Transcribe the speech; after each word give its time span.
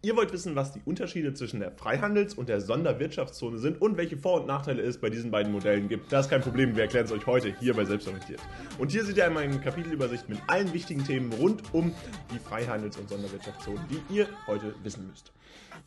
Ihr 0.00 0.14
wollt 0.14 0.32
wissen, 0.32 0.54
was 0.54 0.70
die 0.70 0.80
Unterschiede 0.84 1.34
zwischen 1.34 1.58
der 1.58 1.72
Freihandels- 1.72 2.34
und 2.34 2.48
der 2.48 2.60
Sonderwirtschaftszone 2.60 3.58
sind 3.58 3.82
und 3.82 3.96
welche 3.96 4.16
Vor- 4.16 4.42
und 4.42 4.46
Nachteile 4.46 4.80
es 4.80 4.98
bei 4.98 5.10
diesen 5.10 5.32
beiden 5.32 5.50
Modellen 5.50 5.88
gibt. 5.88 6.12
Das 6.12 6.26
ist 6.26 6.30
kein 6.30 6.40
Problem, 6.40 6.76
wir 6.76 6.84
erklären 6.84 7.06
es 7.06 7.10
euch 7.10 7.26
heute 7.26 7.52
hier 7.58 7.74
bei 7.74 7.84
Selbstorientiert. 7.84 8.40
Und 8.78 8.92
hier 8.92 9.04
seht 9.04 9.16
ihr 9.16 9.26
einmal 9.26 9.42
eine 9.42 9.58
Kapitelübersicht 9.58 10.28
mit 10.28 10.38
allen 10.46 10.72
wichtigen 10.72 11.04
Themen 11.04 11.32
rund 11.32 11.62
um 11.74 11.92
die 12.32 12.38
Freihandels- 12.38 12.96
und 12.96 13.08
Sonderwirtschaftszonen, 13.08 13.82
die 13.90 14.14
ihr 14.14 14.28
heute 14.46 14.72
wissen 14.84 15.04
müsst. 15.08 15.32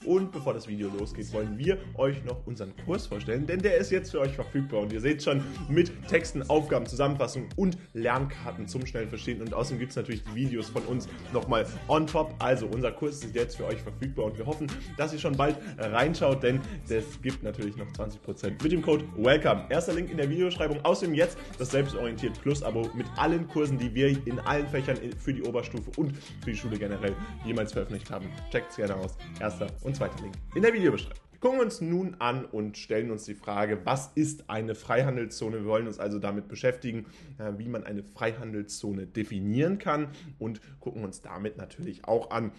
Und 0.05 0.31
bevor 0.31 0.53
das 0.53 0.67
Video 0.67 0.89
losgeht, 0.89 1.31
wollen 1.31 1.57
wir 1.57 1.77
euch 1.95 2.23
noch 2.25 2.45
unseren 2.47 2.75
Kurs 2.85 3.07
vorstellen, 3.07 3.45
denn 3.45 3.61
der 3.61 3.77
ist 3.77 3.91
jetzt 3.91 4.11
für 4.11 4.19
euch 4.19 4.33
verfügbar 4.33 4.81
und 4.81 4.91
ihr 4.91 4.99
seht 4.99 5.23
schon 5.23 5.41
mit 5.69 5.91
Texten, 6.07 6.41
Aufgaben, 6.49 6.85
Zusammenfassungen 6.85 7.49
und 7.55 7.77
Lernkarten 7.93 8.67
zum 8.67 8.85
schnellen 8.85 9.09
Verstehen 9.09 9.41
und 9.41 9.53
außerdem 9.53 9.79
gibt 9.79 9.91
es 9.91 9.95
natürlich 9.95 10.23
die 10.23 10.35
Videos 10.35 10.69
von 10.69 10.81
uns 10.83 11.07
nochmal 11.33 11.67
on 11.87 12.07
top. 12.07 12.33
Also 12.39 12.65
unser 12.65 12.91
Kurs 12.91 13.23
ist 13.23 13.35
jetzt 13.35 13.57
für 13.57 13.65
euch 13.65 13.79
verfügbar 13.79 14.00
und 14.01 14.37
wir 14.37 14.45
hoffen, 14.45 14.67
dass 14.97 15.13
ihr 15.13 15.19
schon 15.19 15.35
bald 15.35 15.57
reinschaut, 15.77 16.43
denn 16.43 16.59
es 16.89 17.21
gibt 17.21 17.43
natürlich 17.43 17.75
noch 17.77 17.87
20% 17.87 18.63
mit 18.63 18.71
dem 18.71 18.81
Code 18.81 19.05
WELCOME. 19.15 19.65
Erster 19.69 19.93
Link 19.93 20.11
in 20.11 20.17
der 20.17 20.29
Videobeschreibung. 20.29 20.79
Außerdem 20.83 21.13
jetzt 21.13 21.37
das 21.57 21.71
Selbstorientiert 21.71 22.39
Plus 22.41 22.63
Abo 22.63 22.89
mit 22.93 23.05
allen 23.17 23.47
Kursen, 23.47 23.77
die 23.77 23.93
wir 23.93 24.09
in 24.25 24.39
allen 24.39 24.67
Fächern 24.67 24.97
für 25.17 25.33
die 25.33 25.43
Oberstufe 25.43 25.91
und 25.97 26.15
für 26.43 26.51
die 26.51 26.57
Schule 26.57 26.77
generell 26.77 27.15
jemals 27.45 27.73
veröffentlicht 27.73 28.09
haben. 28.09 28.27
Checkt 28.51 28.71
es 28.71 28.77
gerne 28.77 28.95
aus. 28.95 29.17
Erster 29.39 29.67
und 29.83 29.95
zweiter 29.95 30.21
Link 30.21 30.35
in 30.55 30.61
der 30.61 30.73
Videobeschreibung. 30.73 31.31
Gucken 31.41 31.57
wir 31.57 31.65
uns 31.65 31.81
nun 31.81 32.15
an 32.19 32.45
und 32.45 32.77
stellen 32.77 33.09
uns 33.09 33.23
die 33.25 33.33
Frage, 33.33 33.83
was 33.83 34.11
ist 34.13 34.47
eine 34.47 34.75
Freihandelszone? 34.75 35.63
Wir 35.63 35.65
wollen 35.65 35.87
uns 35.87 35.97
also 35.97 36.19
damit 36.19 36.47
beschäftigen, 36.47 37.07
äh, 37.39 37.53
wie 37.57 37.67
man 37.67 37.83
eine 37.83 38.03
Freihandelszone 38.03 39.07
definieren 39.07 39.79
kann 39.79 40.09
und 40.37 40.61
gucken 40.79 41.03
uns 41.03 41.23
damit 41.23 41.57
natürlich 41.57 42.05
auch 42.05 42.29
an, 42.29 42.51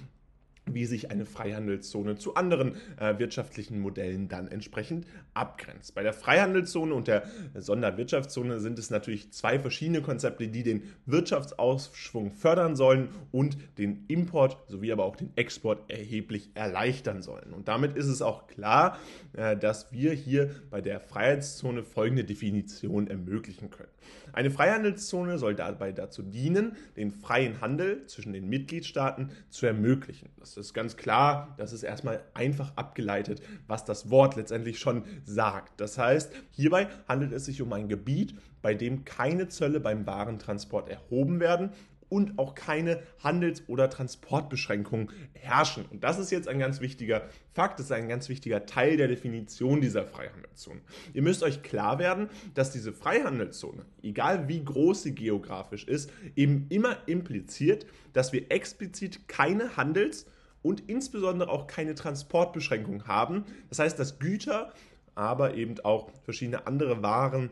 wie 0.66 0.84
sich 0.86 1.10
eine 1.10 1.26
Freihandelszone 1.26 2.16
zu 2.16 2.34
anderen 2.34 2.76
äh, 2.98 3.18
wirtschaftlichen 3.18 3.80
Modellen 3.80 4.28
dann 4.28 4.48
entsprechend 4.48 5.06
abgrenzt. 5.34 5.94
Bei 5.94 6.02
der 6.02 6.12
Freihandelszone 6.12 6.94
und 6.94 7.08
der 7.08 7.24
Sonderwirtschaftszone 7.54 8.60
sind 8.60 8.78
es 8.78 8.90
natürlich 8.90 9.32
zwei 9.32 9.58
verschiedene 9.58 10.02
Konzepte, 10.02 10.48
die 10.48 10.62
den 10.62 10.84
Wirtschaftsaufschwung 11.06 12.30
fördern 12.30 12.76
sollen 12.76 13.08
und 13.32 13.56
den 13.78 14.04
Import 14.08 14.58
sowie 14.68 14.92
aber 14.92 15.04
auch 15.04 15.16
den 15.16 15.30
Export 15.36 15.90
erheblich 15.90 16.50
erleichtern 16.54 17.22
sollen. 17.22 17.52
Und 17.52 17.68
damit 17.68 17.96
ist 17.96 18.06
es 18.06 18.22
auch 18.22 18.46
klar, 18.46 18.98
äh, 19.32 19.56
dass 19.56 19.92
wir 19.92 20.12
hier 20.12 20.50
bei 20.70 20.80
der 20.80 21.00
Freiheitszone 21.00 21.82
folgende 21.82 22.24
Definition 22.24 23.08
ermöglichen 23.08 23.70
können. 23.70 23.90
Eine 24.32 24.50
Freihandelszone 24.50 25.38
soll 25.38 25.54
dabei 25.54 25.92
dazu 25.92 26.22
dienen, 26.22 26.76
den 26.96 27.10
freien 27.10 27.60
Handel 27.60 28.06
zwischen 28.06 28.32
den 28.32 28.48
Mitgliedstaaten 28.48 29.30
zu 29.50 29.66
ermöglichen. 29.66 30.30
Das 30.38 30.51
ist 30.56 30.74
ganz 30.74 30.96
klar, 30.96 31.54
das 31.58 31.72
ist 31.72 31.82
erstmal 31.82 32.22
einfach 32.34 32.72
abgeleitet, 32.76 33.42
was 33.66 33.84
das 33.84 34.10
Wort 34.10 34.36
letztendlich 34.36 34.78
schon 34.78 35.04
sagt. 35.24 35.80
Das 35.80 35.98
heißt, 35.98 36.32
hierbei 36.50 36.88
handelt 37.08 37.32
es 37.32 37.44
sich 37.44 37.62
um 37.62 37.72
ein 37.72 37.88
Gebiet, 37.88 38.34
bei 38.60 38.74
dem 38.74 39.04
keine 39.04 39.48
Zölle 39.48 39.80
beim 39.80 40.06
Warentransport 40.06 40.88
erhoben 40.88 41.40
werden 41.40 41.70
und 42.12 42.38
auch 42.38 42.54
keine 42.54 43.02
Handels- 43.24 43.62
oder 43.68 43.88
Transportbeschränkungen 43.88 45.08
herrschen. 45.32 45.86
Und 45.90 46.04
das 46.04 46.18
ist 46.18 46.30
jetzt 46.30 46.46
ein 46.46 46.58
ganz 46.58 46.82
wichtiger 46.82 47.26
Fakt, 47.54 47.78
das 47.78 47.86
ist 47.86 47.92
ein 47.92 48.06
ganz 48.06 48.28
wichtiger 48.28 48.66
Teil 48.66 48.98
der 48.98 49.08
Definition 49.08 49.80
dieser 49.80 50.04
Freihandelszone. 50.04 50.82
Ihr 51.14 51.22
müsst 51.22 51.42
euch 51.42 51.62
klar 51.62 51.98
werden, 51.98 52.28
dass 52.52 52.70
diese 52.70 52.92
Freihandelszone, 52.92 53.86
egal 54.02 54.46
wie 54.46 54.62
groß 54.62 55.04
sie 55.04 55.14
geografisch 55.14 55.84
ist, 55.84 56.10
eben 56.36 56.66
immer 56.68 56.98
impliziert, 57.06 57.86
dass 58.12 58.34
wir 58.34 58.50
explizit 58.50 59.26
keine 59.26 59.78
Handels- 59.78 60.26
und 60.62 60.88
insbesondere 60.88 61.50
auch 61.50 61.66
keine 61.66 61.94
Transportbeschränkungen 61.94 63.06
haben. 63.06 63.44
Das 63.68 63.78
heißt, 63.78 63.98
dass 63.98 64.18
Güter, 64.18 64.72
aber 65.14 65.54
eben 65.54 65.78
auch 65.80 66.10
verschiedene 66.24 66.66
andere 66.66 67.02
Waren 67.02 67.50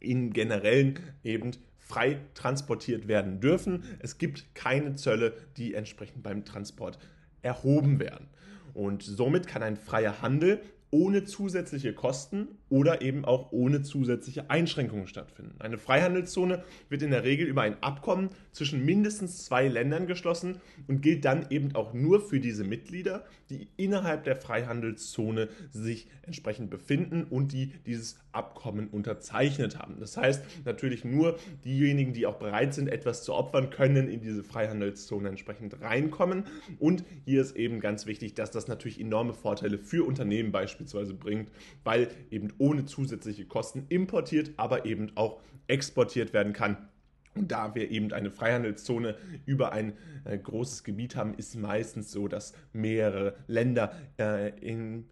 in 0.00 0.32
generellen 0.32 1.00
eben 1.24 1.52
frei 1.78 2.20
transportiert 2.34 3.08
werden 3.08 3.40
dürfen. 3.40 3.84
Es 4.00 4.18
gibt 4.18 4.54
keine 4.54 4.94
Zölle, 4.94 5.34
die 5.56 5.74
entsprechend 5.74 6.22
beim 6.22 6.44
Transport 6.44 6.98
erhoben 7.42 8.00
werden. 8.00 8.28
Und 8.74 9.02
somit 9.02 9.46
kann 9.46 9.62
ein 9.62 9.76
freier 9.76 10.20
Handel 10.20 10.60
ohne 10.96 11.24
zusätzliche 11.24 11.92
Kosten 11.92 12.48
oder 12.70 13.02
eben 13.02 13.26
auch 13.26 13.52
ohne 13.52 13.82
zusätzliche 13.82 14.48
Einschränkungen 14.48 15.06
stattfinden. 15.06 15.54
Eine 15.58 15.76
Freihandelszone 15.76 16.64
wird 16.88 17.02
in 17.02 17.10
der 17.10 17.22
Regel 17.22 17.46
über 17.46 17.60
ein 17.60 17.82
Abkommen 17.82 18.30
zwischen 18.52 18.82
mindestens 18.82 19.44
zwei 19.44 19.68
Ländern 19.68 20.06
geschlossen 20.06 20.56
und 20.88 21.02
gilt 21.02 21.26
dann 21.26 21.50
eben 21.50 21.74
auch 21.74 21.92
nur 21.92 22.22
für 22.22 22.40
diese 22.40 22.64
Mitglieder, 22.64 23.26
die 23.50 23.68
innerhalb 23.76 24.24
der 24.24 24.36
Freihandelszone 24.36 25.48
sich 25.70 26.08
entsprechend 26.22 26.70
befinden 26.70 27.24
und 27.24 27.52
die 27.52 27.72
dieses 27.84 28.18
Abkommen 28.32 28.88
unterzeichnet 28.88 29.78
haben. 29.78 30.00
Das 30.00 30.16
heißt 30.16 30.42
natürlich 30.64 31.04
nur 31.04 31.38
diejenigen, 31.64 32.14
die 32.14 32.26
auch 32.26 32.36
bereit 32.36 32.72
sind, 32.72 32.88
etwas 32.88 33.22
zu 33.22 33.34
opfern, 33.34 33.68
können 33.68 34.08
in 34.08 34.20
diese 34.20 34.42
Freihandelszone 34.42 35.28
entsprechend 35.28 35.80
reinkommen. 35.82 36.44
Und 36.78 37.04
hier 37.26 37.42
ist 37.42 37.54
eben 37.54 37.80
ganz 37.80 38.06
wichtig, 38.06 38.34
dass 38.34 38.50
das 38.50 38.66
natürlich 38.66 38.98
enorme 38.98 39.34
Vorteile 39.34 39.78
für 39.78 40.06
Unternehmen 40.06 40.52
beispielsweise 40.52 40.85
bringt, 41.18 41.50
weil 41.84 42.08
eben 42.30 42.52
ohne 42.58 42.84
zusätzliche 42.84 43.46
Kosten 43.46 43.86
importiert, 43.88 44.52
aber 44.56 44.84
eben 44.84 45.12
auch 45.16 45.40
exportiert 45.66 46.32
werden 46.32 46.52
kann. 46.52 46.88
Und 47.34 47.52
da 47.52 47.74
wir 47.74 47.90
eben 47.90 48.12
eine 48.12 48.30
Freihandelszone 48.30 49.16
über 49.44 49.72
ein 49.72 49.92
äh, 50.24 50.38
großes 50.38 50.84
Gebiet 50.84 51.16
haben, 51.16 51.34
ist 51.34 51.54
meistens 51.54 52.10
so, 52.10 52.28
dass 52.28 52.54
mehrere 52.72 53.36
Länder 53.46 53.94
äh, 54.18 54.58
im 54.60 55.04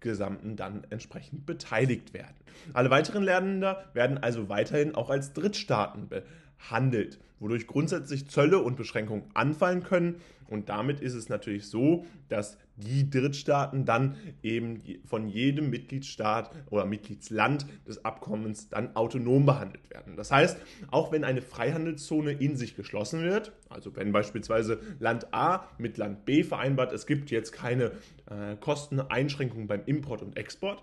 Gesamten 0.00 0.56
dann 0.56 0.84
entsprechend 0.90 1.46
beteiligt 1.46 2.14
werden. 2.14 2.36
Alle 2.72 2.90
weiteren 2.90 3.22
Länder 3.22 3.84
werden 3.94 4.18
also 4.18 4.48
weiterhin 4.48 4.94
auch 4.94 5.10
als 5.10 5.32
Drittstaaten 5.32 6.08
behandelt, 6.08 7.18
wodurch 7.38 7.66
grundsätzlich 7.66 8.28
Zölle 8.28 8.58
und 8.58 8.76
Beschränkungen 8.76 9.24
anfallen 9.34 9.82
können. 9.82 10.16
Und 10.48 10.68
damit 10.68 11.00
ist 11.00 11.14
es 11.14 11.28
natürlich 11.28 11.68
so, 11.68 12.04
dass 12.28 12.58
die 12.76 13.08
Drittstaaten 13.08 13.84
dann 13.84 14.16
eben 14.42 14.82
von 15.04 15.28
jedem 15.28 15.70
Mitgliedstaat 15.70 16.50
oder 16.70 16.86
Mitgliedsland 16.86 17.66
des 17.86 18.04
Abkommens 18.04 18.68
dann 18.68 18.96
autonom 18.96 19.46
behandelt 19.46 19.88
werden. 19.90 20.16
Das 20.16 20.32
heißt, 20.32 20.58
auch 20.90 21.12
wenn 21.12 21.24
eine 21.24 21.42
Freihandelszone 21.42 22.32
in 22.32 22.56
sich 22.56 22.74
geschlossen 22.74 23.22
wird, 23.22 23.52
also 23.68 23.94
wenn 23.94 24.12
beispielsweise 24.12 24.80
Land 24.98 25.32
A 25.32 25.68
mit 25.78 25.98
Land 25.98 26.24
B 26.24 26.42
vereinbart, 26.42 26.92
es 26.92 27.06
gibt 27.06 27.30
jetzt 27.30 27.52
keine 27.52 27.92
äh, 28.30 28.56
Kosteneinschränkungen 28.56 29.66
beim 29.66 29.82
Import 29.86 30.22
und 30.22 30.36
Export, 30.36 30.82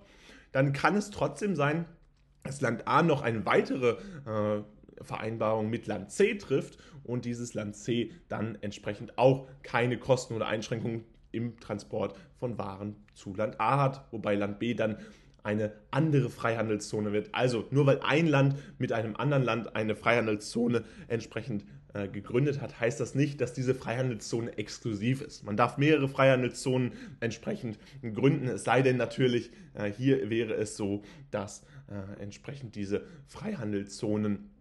dann 0.52 0.74
kann 0.74 0.96
es 0.96 1.10
trotzdem 1.10 1.56
sein, 1.56 1.86
dass 2.44 2.62
Land 2.62 2.88
A 2.88 3.02
noch 3.02 3.22
eine 3.22 3.46
weitere 3.46 3.98
äh, 4.26 4.64
Vereinbarung 5.02 5.70
mit 5.70 5.88
Land 5.88 6.12
C 6.12 6.36
trifft 6.36 6.78
und 7.04 7.26
dieses 7.26 7.54
Land 7.54 7.76
C 7.76 8.12
dann 8.28 8.58
entsprechend 8.62 9.18
auch 9.18 9.48
keine 9.64 9.98
Kosten 9.98 10.34
oder 10.34 10.48
Einschränkungen 10.48 11.04
im 11.32 11.60
Transport 11.60 12.18
von 12.40 12.58
Waren 12.58 12.96
zu 13.14 13.34
Land 13.36 13.60
A 13.60 13.82
hat, 13.82 14.08
wobei 14.12 14.36
Land 14.36 14.60
B 14.60 14.74
dann 14.74 14.98
eine 15.44 15.72
andere 15.92 16.30
Freihandelszone 16.30 17.14
wird. 17.14 17.30
Also 17.34 17.68
nur 17.72 17.86
weil 17.86 18.02
ein 18.02 18.28
Land 18.28 18.56
mit 18.80 18.92
einem 18.92 19.16
anderen 19.16 19.44
Land 19.44 19.76
eine 19.76 19.96
Freihandelszone 19.96 20.84
entsprechend 21.08 21.64
äh, 21.98 22.08
gegründet 22.08 22.62
hat, 22.62 22.80
heißt 22.80 23.00
das 23.00 23.16
nicht, 23.16 23.42
dass 23.42 23.54
diese 23.54 23.74
Freihandelszone 23.74 24.56
exklusiv 24.58 25.22
ist. 25.22 25.44
Man 25.44 25.58
darf 25.58 25.78
mehrere 25.78 26.08
Freihandelszonen 26.08 26.92
entsprechend 27.22 27.80
gründen, 28.14 28.48
es 28.48 28.64
sei 28.64 28.84
denn 28.84 28.98
natürlich, 28.98 29.50
äh, 29.74 29.92
hier 29.92 30.30
wäre 30.30 30.54
es 30.54 30.78
so, 30.78 31.02
dass 31.32 31.64
äh, 31.88 32.22
entsprechend 32.22 32.76
diese 32.76 33.04
Freihandelszonen 33.26 34.52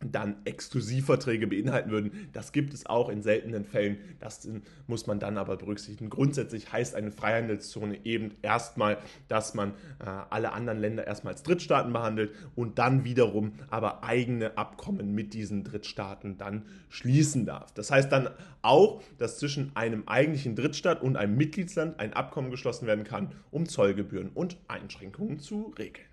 dann 0.00 0.36
Exklusivverträge 0.44 1.46
beinhalten 1.46 1.90
würden. 1.90 2.28
Das 2.32 2.52
gibt 2.52 2.74
es 2.74 2.86
auch 2.86 3.08
in 3.08 3.22
seltenen 3.22 3.64
Fällen. 3.64 3.98
Das 4.20 4.48
muss 4.86 5.06
man 5.06 5.18
dann 5.18 5.38
aber 5.38 5.56
berücksichtigen. 5.56 6.10
Grundsätzlich 6.10 6.72
heißt 6.72 6.94
eine 6.94 7.10
Freihandelszone 7.12 8.04
eben 8.04 8.32
erstmal, 8.42 8.98
dass 9.28 9.54
man 9.54 9.70
äh, 10.00 10.06
alle 10.30 10.52
anderen 10.52 10.78
Länder 10.80 11.06
erstmal 11.06 11.32
als 11.32 11.42
Drittstaaten 11.42 11.92
behandelt 11.92 12.32
und 12.54 12.78
dann 12.78 13.04
wiederum 13.04 13.52
aber 13.70 14.04
eigene 14.04 14.56
Abkommen 14.58 15.14
mit 15.14 15.34
diesen 15.34 15.64
Drittstaaten 15.64 16.38
dann 16.38 16.66
schließen 16.88 17.46
darf. 17.46 17.72
Das 17.72 17.90
heißt 17.90 18.10
dann 18.12 18.28
auch, 18.62 19.02
dass 19.18 19.38
zwischen 19.38 19.74
einem 19.74 20.06
eigentlichen 20.06 20.56
Drittstaat 20.56 21.02
und 21.02 21.16
einem 21.16 21.36
Mitgliedsland 21.36 21.98
ein 22.00 22.12
Abkommen 22.12 22.50
geschlossen 22.50 22.86
werden 22.86 23.04
kann, 23.04 23.32
um 23.50 23.66
Zollgebühren 23.66 24.30
und 24.30 24.56
Einschränkungen 24.68 25.38
zu 25.38 25.74
regeln. 25.78 26.05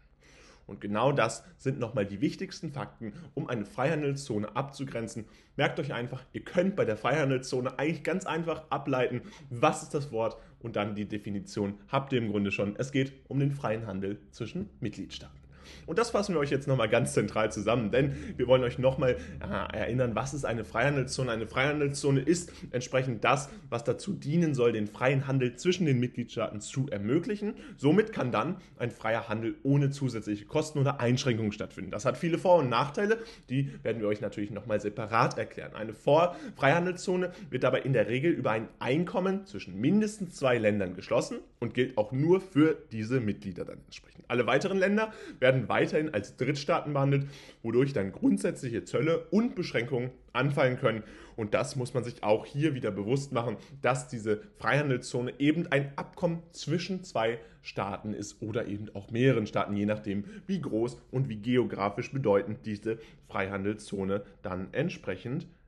Und 0.66 0.82
genau 0.82 1.12
das 1.12 1.44
sind 1.58 1.80
nochmal 1.80 2.06
die 2.06 2.22
wichtigsten 2.22 2.72
Fakten, 2.72 3.14
um 3.34 3.48
eine 3.48 3.66
Freihandelszone 3.66 4.56
abzugrenzen. 4.56 5.26
Merkt 5.56 5.80
euch 5.80 5.94
einfach, 5.94 6.24
ihr 6.34 6.44
könnt 6.44 6.76
bei 6.76 6.86
der 6.86 6.98
Freihandelszone 6.98 7.78
eigentlich 7.78 8.04
ganz 8.04 8.26
einfach 8.26 8.64
ableiten, 8.70 9.22
was 9.50 9.84
ist 9.84 9.94
das 9.94 10.12
Wort 10.12 10.38
und 10.60 10.76
dann 10.76 10.96
die 10.96 11.06
Definition 11.06 11.76
habt 11.90 12.14
ihr 12.14 12.20
im 12.20 12.32
Grunde 12.32 12.52
schon. 12.52 12.76
Es 12.78 12.92
geht 12.92 13.14
um 13.28 13.40
den 13.40 13.52
freien 13.52 13.86
Handel 13.86 14.20
zwischen 14.32 14.70
Mitgliedstaaten. 14.80 15.43
Und 15.86 16.00
das 16.00 16.12
fassen 16.12 16.36
wir 16.36 16.40
euch 16.40 16.52
jetzt 16.52 16.68
nochmal 16.68 16.90
ganz 16.90 17.14
zentral 17.14 17.52
zusammen, 17.52 17.92
denn 17.92 18.16
wir 18.38 18.48
wollen 18.48 18.64
euch 18.64 18.80
nochmal 18.80 19.18
äh, 19.42 19.78
erinnern, 19.78 20.16
was 20.16 20.34
ist 20.34 20.46
eine 20.46 20.64
Freihandelszone? 20.64 21.32
Eine 21.32 21.48
Freihandelszone 21.48 22.22
ist 22.22 22.52
entsprechend 22.72 23.24
das, 23.24 23.50
was 23.70 23.84
dazu 23.84 24.14
dienen 24.14 24.54
soll, 24.56 24.74
den 24.74 24.88
freien 24.88 25.28
Handel 25.28 25.56
zwischen 25.56 25.86
den 25.86 26.00
Mitgliedstaaten 26.00 26.62
zu 26.62 26.88
ermöglichen. 26.90 27.56
Somit 27.78 28.14
kann 28.14 28.32
dann 28.32 28.58
ein 28.78 28.92
freier 28.92 29.30
Handel 29.30 29.56
ohne 29.64 29.90
zusätzliche 29.90 30.46
Kosten 30.46 30.80
oder 30.80 31.00
Einschränkungen 31.00 31.52
stattfinden. 31.52 31.92
Das 31.92 32.06
hat 32.06 32.18
viele 32.18 32.38
Vor- 32.38 32.60
und 32.60 32.70
Nachteile, 32.70 33.20
die 33.50 33.72
werden 33.84 34.02
wir 34.02 34.08
euch 34.08 34.22
natürlich 34.22 34.52
nochmal 34.52 34.80
separat 34.80 35.38
erklären. 35.38 35.74
Eine 35.74 35.94
Vor 35.94 36.36
Freihandelszone 36.56 37.32
wird 37.50 37.64
dabei 37.64 37.82
in 37.82 37.94
der 37.94 38.08
Regel 38.08 38.32
über 38.32 38.52
ein 38.52 38.68
Einkommen 38.80 39.46
zwischen 39.46 39.80
mindestens 39.80 40.36
zwei 40.36 40.58
Ländern 40.58 40.96
geschlossen 40.96 41.38
und 41.60 41.74
gilt 41.74 41.98
auch 41.98 42.12
nur 42.12 42.42
für 42.42 42.78
diese 42.92 43.20
Mitglieder 43.20 43.66
dann 43.66 43.80
entsprechend. 43.86 44.26
Alle 44.28 44.48
weiteren 44.48 44.78
Länder 44.78 45.14
werden 45.40 45.53
weiterhin 45.70 46.14
als 46.14 46.38
Drittstaaten 46.38 46.94
behandelt, 46.94 47.28
wodurch 47.62 47.94
dann 47.94 48.12
grundsätzliche 48.12 48.84
Zölle 48.84 49.28
und 49.32 49.56
Beschränkungen 49.56 50.12
anfallen 50.34 50.78
können. 50.78 51.04
Und 51.36 51.54
das 51.54 51.76
muss 51.76 51.94
man 51.94 52.04
sich 52.04 52.24
auch 52.24 52.46
hier 52.46 52.76
wieder 52.76 52.92
bewusst 52.92 53.32
machen, 53.32 53.58
dass 53.82 54.08
diese 54.08 54.42
Freihandelszone 54.58 55.34
eben 55.40 55.68
ein 55.68 55.92
Abkommen 55.96 56.44
zwischen 56.52 57.04
zwei 57.04 57.40
Staaten 57.62 58.14
ist 58.14 58.42
oder 58.42 58.68
eben 58.68 58.94
auch 58.94 59.12
mehreren 59.12 59.48
Staaten, 59.48 59.76
je 59.76 59.86
nachdem, 59.86 60.26
wie 60.48 60.62
groß 60.62 60.98
und 61.12 61.30
wie 61.30 61.38
geografisch 61.38 62.12
bedeutend 62.12 62.66
diese 62.66 62.98
Freihandelszone 63.28 64.24
dann 64.42 64.68
entsprechend 64.74 65.44
ist. 65.44 65.63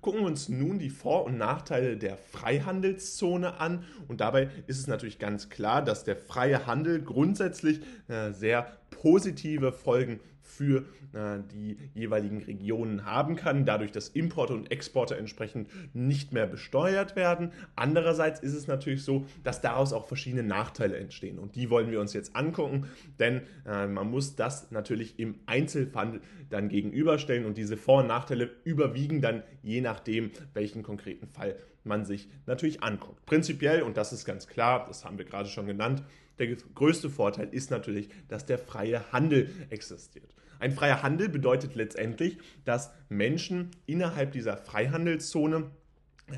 Gucken 0.00 0.20
wir 0.20 0.26
uns 0.26 0.48
nun 0.48 0.78
die 0.78 0.90
Vor- 0.90 1.24
und 1.24 1.36
Nachteile 1.36 1.96
der 1.96 2.16
Freihandelszone 2.16 3.60
an. 3.60 3.84
Und 4.08 4.20
dabei 4.20 4.50
ist 4.66 4.78
es 4.78 4.86
natürlich 4.86 5.18
ganz 5.18 5.48
klar, 5.48 5.82
dass 5.82 6.04
der 6.04 6.16
freie 6.16 6.66
Handel 6.66 7.02
grundsätzlich 7.02 7.80
äh, 8.08 8.30
sehr 8.32 8.78
positive 8.90 9.72
Folgen 9.72 10.20
für 10.56 10.84
äh, 11.12 11.38
die 11.52 11.76
jeweiligen 11.94 12.42
Regionen 12.42 13.04
haben 13.04 13.36
kann, 13.36 13.66
dadurch, 13.66 13.92
dass 13.92 14.08
Importe 14.08 14.54
und 14.54 14.70
Exporte 14.70 15.16
entsprechend 15.16 15.68
nicht 15.94 16.32
mehr 16.32 16.46
besteuert 16.46 17.16
werden. 17.16 17.52
Andererseits 17.76 18.40
ist 18.40 18.54
es 18.54 18.66
natürlich 18.66 19.02
so, 19.04 19.26
dass 19.44 19.60
daraus 19.60 19.92
auch 19.92 20.06
verschiedene 20.06 20.42
Nachteile 20.42 20.96
entstehen 20.96 21.38
und 21.38 21.56
die 21.56 21.70
wollen 21.70 21.90
wir 21.90 22.00
uns 22.00 22.12
jetzt 22.12 22.34
angucken, 22.34 22.86
denn 23.18 23.42
äh, 23.66 23.86
man 23.86 24.10
muss 24.10 24.36
das 24.36 24.70
natürlich 24.70 25.18
im 25.18 25.36
Einzelfall 25.46 26.20
dann 26.50 26.68
gegenüberstellen 26.68 27.44
und 27.44 27.58
diese 27.58 27.76
Vor- 27.76 28.00
und 28.00 28.06
Nachteile 28.06 28.50
überwiegen 28.64 29.20
dann 29.20 29.42
je 29.62 29.80
nachdem, 29.80 30.30
welchen 30.54 30.82
konkreten 30.82 31.26
Fall 31.26 31.56
man 31.84 32.04
sich 32.04 32.28
natürlich 32.46 32.82
anguckt. 32.82 33.24
Prinzipiell, 33.26 33.82
und 33.82 33.96
das 33.96 34.12
ist 34.12 34.24
ganz 34.24 34.46
klar, 34.46 34.86
das 34.88 35.04
haben 35.04 35.18
wir 35.18 35.24
gerade 35.24 35.48
schon 35.48 35.66
genannt, 35.66 36.02
der 36.38 36.54
größte 36.54 37.08
Vorteil 37.08 37.48
ist 37.50 37.70
natürlich, 37.70 38.08
dass 38.28 38.44
der 38.44 38.58
freie 38.58 39.12
Handel 39.12 39.50
existiert. 39.70 40.34
Ein 40.58 40.72
freier 40.72 41.02
Handel 41.02 41.28
bedeutet 41.28 41.74
letztendlich, 41.74 42.38
dass 42.64 42.92
Menschen 43.08 43.70
innerhalb 43.86 44.32
dieser 44.32 44.56
Freihandelszone 44.56 45.70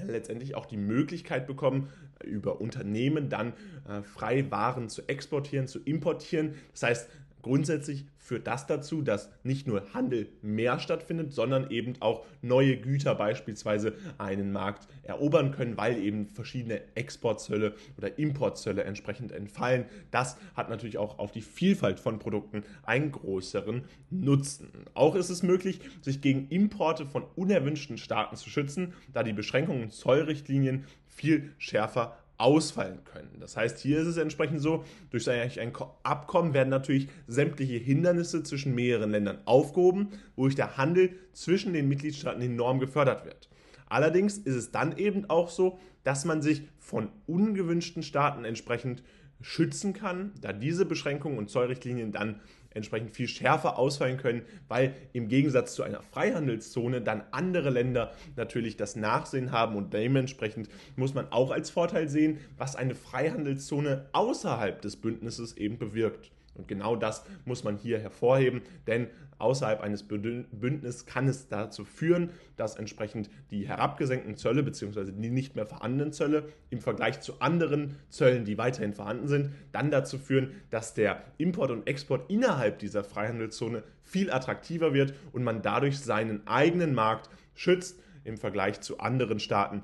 letztendlich 0.06 0.54
auch 0.54 0.66
die 0.66 0.76
Möglichkeit 0.76 1.46
bekommen, 1.46 1.88
über 2.24 2.60
Unternehmen 2.60 3.28
dann 3.28 3.52
äh, 3.88 4.02
frei 4.02 4.50
Waren 4.50 4.88
zu 4.88 5.08
exportieren, 5.08 5.66
zu 5.66 5.78
importieren. 5.78 6.54
Das 6.72 6.82
heißt, 6.82 7.10
grundsätzlich 7.42 8.04
führt 8.18 8.46
das 8.46 8.66
dazu, 8.66 9.00
dass 9.00 9.30
nicht 9.42 9.66
nur 9.66 9.94
Handel 9.94 10.28
mehr 10.42 10.78
stattfindet, 10.80 11.32
sondern 11.32 11.70
eben 11.70 11.94
auch 12.00 12.26
neue 12.42 12.76
Güter 12.76 13.14
beispielsweise 13.14 13.94
einen 14.18 14.52
Markt 14.52 14.86
erobern 15.02 15.50
können, 15.50 15.78
weil 15.78 15.96
eben 15.96 16.28
verschiedene 16.28 16.82
Exportzölle 16.94 17.74
oder 17.96 18.18
Importzölle 18.18 18.84
entsprechend 18.84 19.32
entfallen. 19.32 19.86
Das 20.10 20.36
hat 20.54 20.68
natürlich 20.68 20.98
auch 20.98 21.18
auf 21.18 21.32
die 21.32 21.40
Vielfalt 21.40 22.00
von 22.00 22.18
Produkten 22.18 22.64
einen 22.82 23.12
größeren 23.12 23.84
Nutzen. 24.10 24.68
Auch 24.92 25.14
ist 25.14 25.30
es 25.30 25.42
möglich, 25.42 25.80
sich 26.02 26.20
gegen 26.20 26.48
Importe 26.48 27.06
von 27.06 27.24
unerwünschten 27.34 27.96
Staaten 27.96 28.36
zu 28.36 28.50
schützen, 28.50 28.92
da 29.14 29.22
die 29.22 29.32
Beschränkungen 29.32 29.84
und 29.84 29.92
Zollrichtlinien 29.92 30.84
viel 31.06 31.52
schärfer 31.56 32.18
ausfallen 32.38 33.04
können. 33.04 33.36
Das 33.40 33.56
heißt, 33.56 33.78
hier 33.78 33.98
ist 33.98 34.06
es 34.06 34.16
entsprechend 34.16 34.60
so, 34.60 34.84
durch 35.10 35.28
ein 35.28 35.72
Abkommen 36.04 36.54
werden 36.54 36.70
natürlich 36.70 37.08
sämtliche 37.26 37.74
Hindernisse 37.74 38.42
zwischen 38.44 38.74
mehreren 38.74 39.10
Ländern 39.10 39.38
aufgehoben, 39.44 40.08
wodurch 40.36 40.54
der 40.54 40.76
Handel 40.76 41.10
zwischen 41.32 41.72
den 41.72 41.88
Mitgliedstaaten 41.88 42.40
enorm 42.40 42.78
gefördert 42.78 43.24
wird. 43.24 43.48
Allerdings 43.86 44.38
ist 44.38 44.54
es 44.54 44.70
dann 44.70 44.96
eben 44.96 45.28
auch 45.28 45.50
so, 45.50 45.78
dass 46.04 46.24
man 46.24 46.42
sich 46.42 46.62
von 46.78 47.10
ungewünschten 47.26 48.02
Staaten 48.02 48.44
entsprechend 48.44 49.02
schützen 49.40 49.92
kann, 49.92 50.32
da 50.40 50.52
diese 50.52 50.84
Beschränkungen 50.84 51.38
und 51.38 51.50
Zollrichtlinien 51.50 52.12
dann 52.12 52.40
entsprechend 52.70 53.10
viel 53.10 53.28
schärfer 53.28 53.78
ausfallen 53.78 54.18
können, 54.18 54.42
weil 54.68 54.94
im 55.12 55.28
Gegensatz 55.28 55.74
zu 55.74 55.82
einer 55.82 56.02
Freihandelszone 56.02 57.00
dann 57.00 57.22
andere 57.30 57.70
Länder 57.70 58.12
natürlich 58.36 58.76
das 58.76 58.96
Nachsehen 58.96 59.52
haben 59.52 59.76
und 59.76 59.92
dementsprechend 59.92 60.68
muss 60.96 61.14
man 61.14 61.30
auch 61.32 61.50
als 61.50 61.70
Vorteil 61.70 62.08
sehen, 62.08 62.38
was 62.56 62.76
eine 62.76 62.94
Freihandelszone 62.94 64.08
außerhalb 64.12 64.80
des 64.82 64.96
Bündnisses 64.96 65.56
eben 65.56 65.78
bewirkt. 65.78 66.30
Und 66.58 66.68
genau 66.68 66.96
das 66.96 67.24
muss 67.44 67.64
man 67.64 67.76
hier 67.76 67.98
hervorheben, 67.98 68.62
denn 68.86 69.06
außerhalb 69.38 69.80
eines 69.80 70.02
Bündnisses 70.02 71.06
kann 71.06 71.28
es 71.28 71.48
dazu 71.48 71.84
führen, 71.84 72.30
dass 72.56 72.76
entsprechend 72.76 73.30
die 73.50 73.66
herabgesenkten 73.66 74.36
Zölle 74.36 74.62
bzw. 74.62 75.12
die 75.12 75.30
nicht 75.30 75.56
mehr 75.56 75.66
vorhandenen 75.66 76.12
Zölle 76.12 76.48
im 76.70 76.80
Vergleich 76.80 77.20
zu 77.20 77.40
anderen 77.40 77.94
Zöllen, 78.08 78.44
die 78.44 78.58
weiterhin 78.58 78.92
vorhanden 78.92 79.28
sind, 79.28 79.50
dann 79.72 79.90
dazu 79.90 80.18
führen, 80.18 80.50
dass 80.70 80.94
der 80.94 81.22
Import 81.38 81.70
und 81.70 81.86
Export 81.86 82.28
innerhalb 82.30 82.80
dieser 82.80 83.04
Freihandelszone 83.04 83.84
viel 84.02 84.30
attraktiver 84.30 84.92
wird 84.92 85.14
und 85.32 85.44
man 85.44 85.62
dadurch 85.62 86.00
seinen 86.00 86.46
eigenen 86.46 86.94
Markt 86.94 87.30
schützt 87.54 88.00
im 88.24 88.36
Vergleich 88.36 88.80
zu 88.80 88.98
anderen 88.98 89.40
Staaten, 89.40 89.82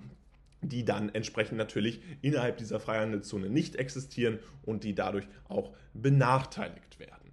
die 0.68 0.84
dann 0.84 1.14
entsprechend 1.14 1.58
natürlich 1.58 2.00
innerhalb 2.22 2.58
dieser 2.58 2.80
Freihandelszone 2.80 3.48
nicht 3.48 3.76
existieren 3.76 4.38
und 4.62 4.84
die 4.84 4.94
dadurch 4.94 5.26
auch 5.48 5.72
benachteiligt 5.92 6.98
werden. 6.98 7.24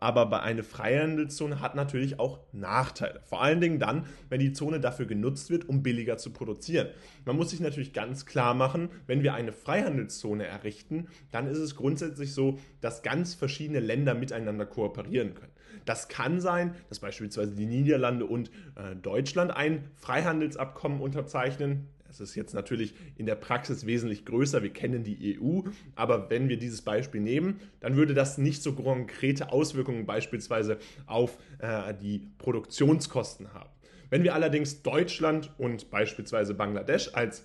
Aber 0.00 0.26
bei 0.26 0.40
einer 0.40 0.62
Freihandelszone 0.62 1.60
hat 1.60 1.74
natürlich 1.74 2.18
auch 2.18 2.40
Nachteile. 2.52 3.20
Vor 3.24 3.42
allen 3.42 3.60
Dingen 3.60 3.78
dann, 3.78 4.06
wenn 4.28 4.40
die 4.40 4.52
Zone 4.52 4.80
dafür 4.80 5.06
genutzt 5.06 5.50
wird, 5.50 5.68
um 5.68 5.82
billiger 5.82 6.16
zu 6.16 6.32
produzieren. 6.32 6.88
Man 7.24 7.36
muss 7.36 7.50
sich 7.50 7.60
natürlich 7.60 7.92
ganz 7.92 8.26
klar 8.26 8.54
machen, 8.54 8.88
wenn 9.06 9.22
wir 9.22 9.34
eine 9.34 9.52
Freihandelszone 9.52 10.46
errichten, 10.46 11.08
dann 11.32 11.46
ist 11.46 11.58
es 11.58 11.76
grundsätzlich 11.76 12.32
so, 12.32 12.58
dass 12.80 13.02
ganz 13.02 13.34
verschiedene 13.34 13.80
Länder 13.80 14.14
miteinander 14.14 14.66
kooperieren 14.66 15.34
können. 15.34 15.52
Das 15.84 16.08
kann 16.08 16.40
sein, 16.40 16.74
dass 16.88 16.98
beispielsweise 16.98 17.54
die 17.54 17.66
Niederlande 17.66 18.26
und 18.26 18.50
äh, 18.74 18.96
Deutschland 18.96 19.54
ein 19.54 19.84
Freihandelsabkommen 19.94 21.00
unterzeichnen. 21.00 21.88
Es 22.20 22.30
ist 22.30 22.34
jetzt 22.34 22.54
natürlich 22.54 22.94
in 23.16 23.26
der 23.26 23.34
Praxis 23.34 23.86
wesentlich 23.86 24.24
größer. 24.24 24.62
Wir 24.62 24.72
kennen 24.72 25.04
die 25.04 25.38
EU, 25.38 25.60
aber 25.94 26.30
wenn 26.30 26.48
wir 26.48 26.58
dieses 26.58 26.82
Beispiel 26.82 27.20
nehmen, 27.20 27.60
dann 27.80 27.96
würde 27.96 28.14
das 28.14 28.38
nicht 28.38 28.62
so 28.62 28.72
konkrete 28.72 29.52
Auswirkungen 29.52 30.06
beispielsweise 30.06 30.78
auf 31.06 31.38
äh, 31.58 31.94
die 31.94 32.30
Produktionskosten 32.38 33.52
haben. 33.52 33.70
Wenn 34.10 34.22
wir 34.22 34.34
allerdings 34.34 34.82
Deutschland 34.82 35.52
und 35.58 35.90
beispielsweise 35.90 36.54
Bangladesch 36.54 37.10
als 37.14 37.44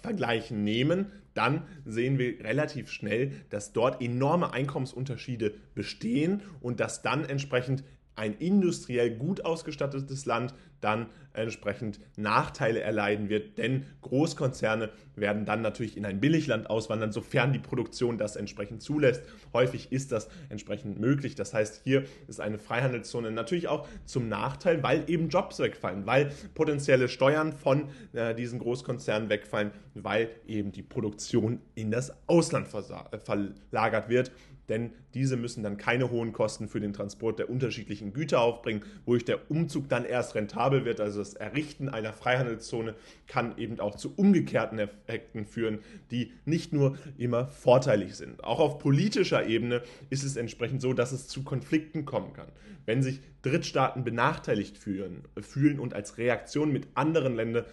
Vergleich 0.00 0.50
nehmen, 0.50 1.12
dann 1.34 1.62
sehen 1.84 2.18
wir 2.18 2.42
relativ 2.44 2.90
schnell, 2.90 3.32
dass 3.50 3.72
dort 3.72 4.00
enorme 4.00 4.52
Einkommensunterschiede 4.52 5.54
bestehen 5.74 6.42
und 6.60 6.80
dass 6.80 7.02
dann 7.02 7.24
entsprechend 7.24 7.84
ein 8.16 8.34
industriell 8.38 9.10
gut 9.10 9.44
ausgestattetes 9.44 10.26
Land 10.26 10.54
dann 10.80 11.06
entsprechend 11.32 11.98
Nachteile 12.16 12.80
erleiden 12.80 13.28
wird, 13.28 13.58
denn 13.58 13.86
Großkonzerne 14.02 14.90
werden 15.16 15.44
dann 15.44 15.62
natürlich 15.62 15.96
in 15.96 16.04
ein 16.04 16.20
Billigland 16.20 16.70
auswandern, 16.70 17.10
sofern 17.10 17.52
die 17.52 17.58
Produktion 17.58 18.18
das 18.18 18.36
entsprechend 18.36 18.82
zulässt. 18.82 19.22
Häufig 19.52 19.90
ist 19.90 20.12
das 20.12 20.28
entsprechend 20.48 21.00
möglich. 21.00 21.34
Das 21.34 21.54
heißt, 21.54 21.80
hier 21.82 22.04
ist 22.28 22.40
eine 22.40 22.58
Freihandelszone 22.58 23.30
natürlich 23.30 23.66
auch 23.68 23.88
zum 24.04 24.28
Nachteil, 24.28 24.82
weil 24.82 25.04
eben 25.08 25.28
Jobs 25.28 25.58
wegfallen, 25.58 26.06
weil 26.06 26.32
potenzielle 26.54 27.08
Steuern 27.08 27.52
von 27.52 27.88
äh, 28.12 28.34
diesen 28.34 28.58
Großkonzernen 28.58 29.28
wegfallen, 29.28 29.72
weil 29.94 30.30
eben 30.46 30.70
die 30.70 30.82
Produktion 30.82 31.60
in 31.74 31.90
das 31.90 32.12
Ausland 32.28 32.68
äh, 32.72 33.18
verlagert 33.18 34.08
wird 34.08 34.30
denn 34.68 34.92
diese 35.14 35.36
müssen 35.36 35.62
dann 35.62 35.76
keine 35.76 36.10
hohen 36.10 36.32
Kosten 36.32 36.68
für 36.68 36.80
den 36.80 36.92
Transport 36.92 37.38
der 37.38 37.50
unterschiedlichen 37.50 38.12
Güter 38.12 38.40
aufbringen, 38.40 38.82
wodurch 39.04 39.24
der 39.24 39.50
Umzug 39.50 39.88
dann 39.88 40.04
erst 40.04 40.34
rentabel 40.34 40.84
wird. 40.84 41.00
Also 41.00 41.18
das 41.18 41.34
Errichten 41.34 41.88
einer 41.88 42.12
Freihandelszone 42.12 42.94
kann 43.26 43.56
eben 43.58 43.80
auch 43.80 43.96
zu 43.96 44.14
umgekehrten 44.16 44.78
Effekten 44.78 45.44
führen, 45.44 45.80
die 46.10 46.32
nicht 46.44 46.72
nur 46.72 46.96
immer 47.18 47.48
vorteilig 47.48 48.14
sind. 48.14 48.42
Auch 48.42 48.60
auf 48.60 48.78
politischer 48.78 49.46
Ebene 49.46 49.82
ist 50.10 50.24
es 50.24 50.36
entsprechend 50.36 50.80
so, 50.82 50.92
dass 50.92 51.12
es 51.12 51.28
zu 51.28 51.42
Konflikten 51.42 52.04
kommen 52.04 52.32
kann. 52.32 52.48
Wenn 52.86 53.02
sich 53.02 53.20
Drittstaaten 53.42 54.04
benachteiligt 54.04 54.76
fühlen, 54.76 55.24
fühlen 55.40 55.78
und 55.78 55.94
als 55.94 56.18
Reaktion 56.18 56.72
mit 56.72 56.88
anderen 56.94 57.34
Ländern 57.34 57.64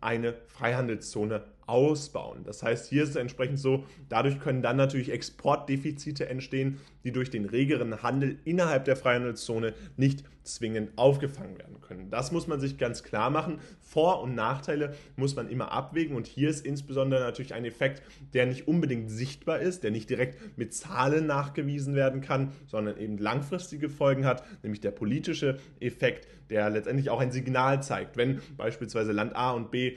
eine 0.00 0.34
Freihandelszone 0.46 1.44
ausbauen. 1.68 2.44
Das 2.44 2.62
heißt, 2.62 2.88
hier 2.88 3.02
ist 3.02 3.10
es 3.10 3.16
entsprechend 3.16 3.58
so, 3.58 3.84
dadurch 4.08 4.40
können 4.40 4.62
dann 4.62 4.76
natürlich 4.76 5.10
Exportdefizite 5.10 6.28
entstehen, 6.28 6.80
die 7.04 7.12
durch 7.12 7.30
den 7.30 7.44
regeren 7.44 8.02
Handel 8.02 8.38
innerhalb 8.44 8.84
der 8.84 8.96
Freihandelszone 8.96 9.74
nicht 9.96 10.24
zwingend 10.42 10.96
aufgefangen 10.96 11.58
werden 11.58 11.80
können. 11.80 12.10
Das 12.10 12.32
muss 12.32 12.46
man 12.46 12.60
sich 12.60 12.78
ganz 12.78 13.02
klar 13.02 13.30
machen. 13.30 13.58
Vor- 13.80 14.22
und 14.22 14.34
Nachteile 14.34 14.94
muss 15.16 15.36
man 15.36 15.48
immer 15.48 15.72
abwägen 15.72 16.16
und 16.16 16.26
hier 16.26 16.48
ist 16.48 16.64
insbesondere 16.64 17.20
natürlich 17.20 17.54
ein 17.54 17.64
Effekt, 17.64 18.02
der 18.32 18.46
nicht 18.46 18.66
unbedingt 18.66 19.10
sichtbar 19.10 19.60
ist, 19.60 19.84
der 19.84 19.90
nicht 19.90 20.08
direkt 20.10 20.58
mit 20.58 20.74
Zahlen 20.74 21.26
nachgewiesen 21.26 21.94
werden 21.94 22.20
kann, 22.20 22.52
sondern 22.66 22.98
eben 22.98 23.18
langfristige 23.18 23.90
Folgen 23.90 24.24
hat, 24.24 24.42
nämlich 24.62 24.80
der 24.80 24.90
politische 24.90 25.58
Effekt, 25.80 26.26
der 26.50 26.70
letztendlich 26.70 27.10
auch 27.10 27.20
ein 27.20 27.32
Signal 27.32 27.82
zeigt. 27.82 28.16
Wenn 28.16 28.40
beispielsweise 28.56 29.12
Land 29.12 29.36
A 29.36 29.50
und 29.52 29.70
B 29.70 29.88
äh, 29.88 29.96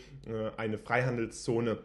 eine 0.57 0.77
Freihandelszone 0.77 1.77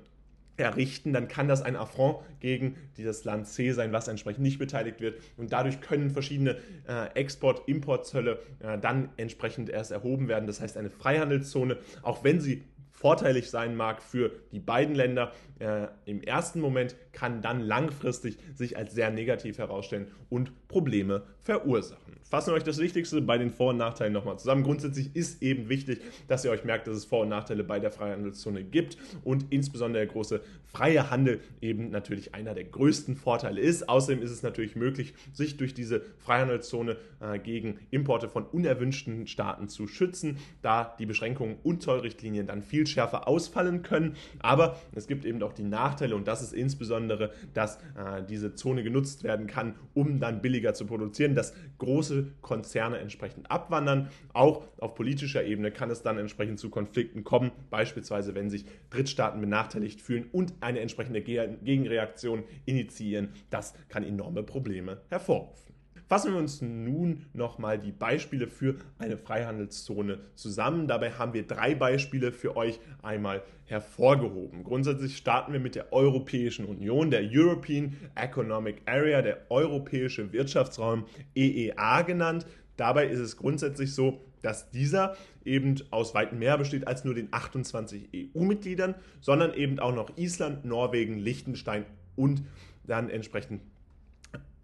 errichten, 0.56 1.12
dann 1.12 1.28
kann 1.28 1.48
das 1.48 1.62
ein 1.62 1.76
Affront 1.76 2.18
gegen 2.40 2.76
dieses 2.96 3.24
Land 3.24 3.46
C 3.46 3.72
sein, 3.72 3.92
was 3.92 4.08
entsprechend 4.08 4.42
nicht 4.42 4.58
beteiligt 4.58 5.00
wird. 5.00 5.20
Und 5.36 5.52
dadurch 5.52 5.80
können 5.80 6.10
verschiedene 6.10 6.56
äh, 6.88 7.08
Export-Import-Zölle 7.14 8.40
äh, 8.60 8.78
dann 8.78 9.10
entsprechend 9.16 9.68
erst 9.68 9.90
erhoben 9.90 10.28
werden. 10.28 10.46
Das 10.46 10.60
heißt, 10.60 10.76
eine 10.76 10.90
Freihandelszone, 10.90 11.78
auch 12.02 12.24
wenn 12.24 12.40
sie 12.40 12.64
vorteilig 12.96 13.50
sein 13.50 13.76
mag 13.76 14.02
für 14.02 14.32
die 14.52 14.58
beiden 14.58 14.94
Länder, 14.94 15.32
äh, 15.58 15.86
im 16.06 16.22
ersten 16.22 16.60
Moment 16.60 16.96
kann 17.12 17.42
dann 17.42 17.60
langfristig 17.60 18.38
sich 18.54 18.76
als 18.76 18.94
sehr 18.94 19.10
negativ 19.10 19.58
herausstellen 19.58 20.08
und 20.30 20.65
Probleme 20.68 21.22
verursachen. 21.42 22.16
Fassen 22.28 22.50
wir 22.50 22.54
euch 22.56 22.64
das 22.64 22.78
Wichtigste 22.78 23.22
bei 23.22 23.38
den 23.38 23.50
Vor- 23.50 23.70
und 23.70 23.76
Nachteilen 23.76 24.12
nochmal 24.12 24.36
zusammen. 24.36 24.64
Grundsätzlich 24.64 25.14
ist 25.14 25.42
eben 25.42 25.68
wichtig, 25.68 26.00
dass 26.26 26.44
ihr 26.44 26.50
euch 26.50 26.64
merkt, 26.64 26.88
dass 26.88 26.96
es 26.96 27.04
Vor- 27.04 27.22
und 27.22 27.28
Nachteile 27.28 27.62
bei 27.62 27.78
der 27.78 27.92
Freihandelszone 27.92 28.64
gibt 28.64 28.98
und 29.22 29.46
insbesondere 29.50 30.04
der 30.04 30.12
große 30.12 30.40
freie 30.64 31.08
Handel 31.08 31.40
eben 31.60 31.90
natürlich 31.90 32.34
einer 32.34 32.52
der 32.52 32.64
größten 32.64 33.14
Vorteile 33.14 33.60
ist. 33.60 33.88
Außerdem 33.88 34.22
ist 34.22 34.32
es 34.32 34.42
natürlich 34.42 34.74
möglich, 34.74 35.14
sich 35.32 35.56
durch 35.56 35.72
diese 35.72 36.02
Freihandelszone 36.18 36.96
äh, 37.20 37.38
gegen 37.38 37.78
Importe 37.90 38.28
von 38.28 38.44
unerwünschten 38.44 39.28
Staaten 39.28 39.68
zu 39.68 39.86
schützen, 39.86 40.38
da 40.62 40.96
die 40.98 41.06
Beschränkungen 41.06 41.58
und 41.62 41.80
Zollrichtlinien 41.80 42.48
dann 42.48 42.62
viel 42.62 42.88
schärfer 42.88 43.28
ausfallen 43.28 43.84
können. 43.84 44.16
Aber 44.40 44.80
es 44.96 45.06
gibt 45.06 45.24
eben 45.24 45.40
auch 45.44 45.52
die 45.52 45.62
Nachteile 45.62 46.16
und 46.16 46.26
das 46.26 46.42
ist 46.42 46.52
insbesondere, 46.52 47.30
dass 47.54 47.76
äh, 47.76 48.24
diese 48.28 48.56
Zone 48.56 48.82
genutzt 48.82 49.22
werden 49.22 49.46
kann, 49.46 49.76
um 49.94 50.18
dann 50.18 50.42
billiger 50.56 50.72
zu 50.72 50.86
produzieren, 50.86 51.34
dass 51.34 51.52
große 51.78 52.32
Konzerne 52.40 52.98
entsprechend 52.98 53.50
abwandern. 53.50 54.08
Auch 54.32 54.64
auf 54.78 54.94
politischer 54.94 55.44
Ebene 55.44 55.70
kann 55.70 55.90
es 55.90 56.02
dann 56.02 56.16
entsprechend 56.16 56.58
zu 56.58 56.70
Konflikten 56.70 57.24
kommen, 57.24 57.52
beispielsweise 57.68 58.34
wenn 58.34 58.48
sich 58.48 58.64
Drittstaaten 58.90 59.40
benachteiligt 59.40 60.00
fühlen 60.00 60.26
und 60.32 60.54
eine 60.60 60.80
entsprechende 60.80 61.20
Gegenreaktion 61.20 62.44
initiieren. 62.64 63.28
Das 63.50 63.74
kann 63.88 64.02
enorme 64.02 64.42
Probleme 64.42 65.02
hervorrufen. 65.10 65.65
Fassen 66.08 66.32
wir 66.32 66.38
uns 66.38 66.62
nun 66.62 67.26
nochmal 67.32 67.80
die 67.80 67.90
Beispiele 67.90 68.46
für 68.46 68.76
eine 68.98 69.16
Freihandelszone 69.16 70.20
zusammen. 70.36 70.86
Dabei 70.86 71.10
haben 71.10 71.34
wir 71.34 71.44
drei 71.44 71.74
Beispiele 71.74 72.30
für 72.30 72.56
euch 72.56 72.78
einmal 73.02 73.42
hervorgehoben. 73.64 74.62
Grundsätzlich 74.62 75.16
starten 75.16 75.52
wir 75.52 75.58
mit 75.58 75.74
der 75.74 75.92
Europäischen 75.92 76.66
Union, 76.66 77.10
der 77.10 77.22
European 77.28 77.96
Economic 78.14 78.82
Area, 78.86 79.20
der 79.20 79.50
Europäische 79.50 80.32
Wirtschaftsraum 80.32 81.06
EEA 81.34 82.02
genannt. 82.02 82.46
Dabei 82.76 83.08
ist 83.08 83.18
es 83.18 83.36
grundsätzlich 83.36 83.92
so, 83.92 84.20
dass 84.42 84.70
dieser 84.70 85.16
eben 85.44 85.74
aus 85.90 86.14
weitem 86.14 86.38
mehr 86.38 86.56
besteht 86.56 86.86
als 86.86 87.04
nur 87.04 87.14
den 87.14 87.28
28 87.32 88.10
EU-Mitgliedern, 88.14 88.94
sondern 89.20 89.54
eben 89.54 89.80
auch 89.80 89.94
noch 89.94 90.16
Island, 90.16 90.64
Norwegen, 90.64 91.18
Liechtenstein 91.18 91.84
und 92.14 92.44
dann 92.84 93.10
entsprechend 93.10 93.60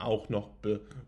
auch 0.03 0.29
noch 0.29 0.51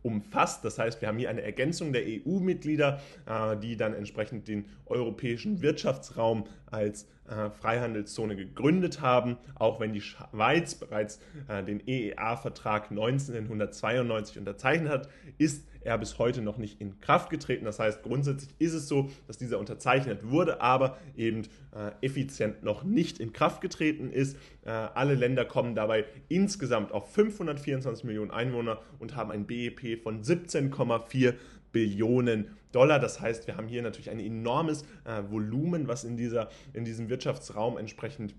umfasst. 0.02 0.64
Das 0.64 0.78
heißt, 0.78 1.00
wir 1.00 1.08
haben 1.08 1.18
hier 1.18 1.30
eine 1.30 1.42
Ergänzung 1.42 1.92
der 1.92 2.02
EU-Mitglieder, 2.04 3.00
äh, 3.26 3.56
die 3.56 3.76
dann 3.76 3.94
entsprechend 3.94 4.48
den 4.48 4.66
europäischen 4.86 5.62
Wirtschaftsraum 5.62 6.44
als 6.66 7.08
äh, 7.28 7.50
Freihandelszone 7.50 8.36
gegründet 8.36 9.00
haben. 9.00 9.38
Auch 9.54 9.80
wenn 9.80 9.92
die 9.92 10.02
Schweiz 10.02 10.74
bereits 10.74 11.20
äh, 11.48 11.62
den 11.62 11.80
EEA-Vertrag 11.86 12.90
1992 12.90 14.38
unterzeichnet 14.38 14.90
hat, 14.90 15.08
ist 15.38 15.66
er 15.84 15.98
bis 15.98 16.18
heute 16.18 16.42
noch 16.42 16.58
nicht 16.58 16.80
in 16.80 17.00
Kraft 17.00 17.30
getreten. 17.30 17.64
Das 17.64 17.78
heißt, 17.78 18.02
grundsätzlich 18.02 18.54
ist 18.58 18.74
es 18.74 18.88
so, 18.88 19.10
dass 19.26 19.38
dieser 19.38 19.58
unterzeichnet 19.58 20.30
wurde, 20.30 20.60
aber 20.60 20.98
eben 21.16 21.42
äh, 21.72 21.92
effizient 22.00 22.62
noch 22.62 22.84
nicht 22.84 23.18
in 23.20 23.32
Kraft 23.32 23.60
getreten 23.60 24.10
ist. 24.10 24.36
Äh, 24.64 24.70
alle 24.70 25.14
Länder 25.14 25.44
kommen 25.44 25.74
dabei 25.74 26.04
insgesamt 26.28 26.92
auf 26.92 27.12
524 27.12 28.04
Millionen 28.04 28.30
Einwohner 28.30 28.80
und 28.98 29.16
haben 29.16 29.30
ein 29.30 29.46
BIP 29.46 30.02
von 30.02 30.22
17,4 30.22 31.34
Billionen 31.72 32.48
Dollar. 32.72 32.98
Das 32.98 33.20
heißt, 33.20 33.46
wir 33.46 33.56
haben 33.56 33.68
hier 33.68 33.82
natürlich 33.82 34.10
ein 34.10 34.20
enormes 34.20 34.82
äh, 35.04 35.22
Volumen, 35.28 35.88
was 35.88 36.04
in, 36.04 36.16
dieser, 36.16 36.48
in 36.72 36.84
diesem 36.84 37.08
Wirtschaftsraum 37.08 37.76
entsprechend 37.76 38.34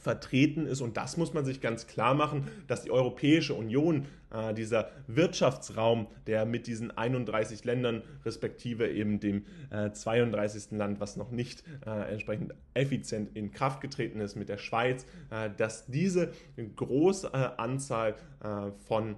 vertreten 0.00 0.66
ist. 0.66 0.80
Und 0.80 0.96
das 0.96 1.16
muss 1.16 1.34
man 1.34 1.44
sich 1.44 1.60
ganz 1.60 1.86
klar 1.86 2.14
machen, 2.14 2.48
dass 2.66 2.82
die 2.82 2.90
Europäische 2.90 3.54
Union, 3.54 4.06
äh, 4.30 4.54
dieser 4.54 4.90
Wirtschaftsraum, 5.06 6.06
der 6.26 6.46
mit 6.46 6.66
diesen 6.66 6.96
31 6.96 7.64
Ländern, 7.64 8.02
respektive 8.24 8.88
eben 8.88 9.20
dem 9.20 9.44
äh, 9.70 9.90
32. 9.90 10.72
Land, 10.72 11.00
was 11.00 11.16
noch 11.16 11.30
nicht 11.30 11.64
äh, 11.86 12.12
entsprechend 12.12 12.54
effizient 12.74 13.36
in 13.36 13.52
Kraft 13.52 13.80
getreten 13.80 14.20
ist, 14.20 14.36
mit 14.36 14.48
der 14.48 14.58
Schweiz, 14.58 15.06
äh, 15.30 15.50
dass 15.56 15.86
diese 15.86 16.32
große 16.76 17.58
Anzahl 17.58 18.14
äh, 18.42 18.70
von 18.86 19.16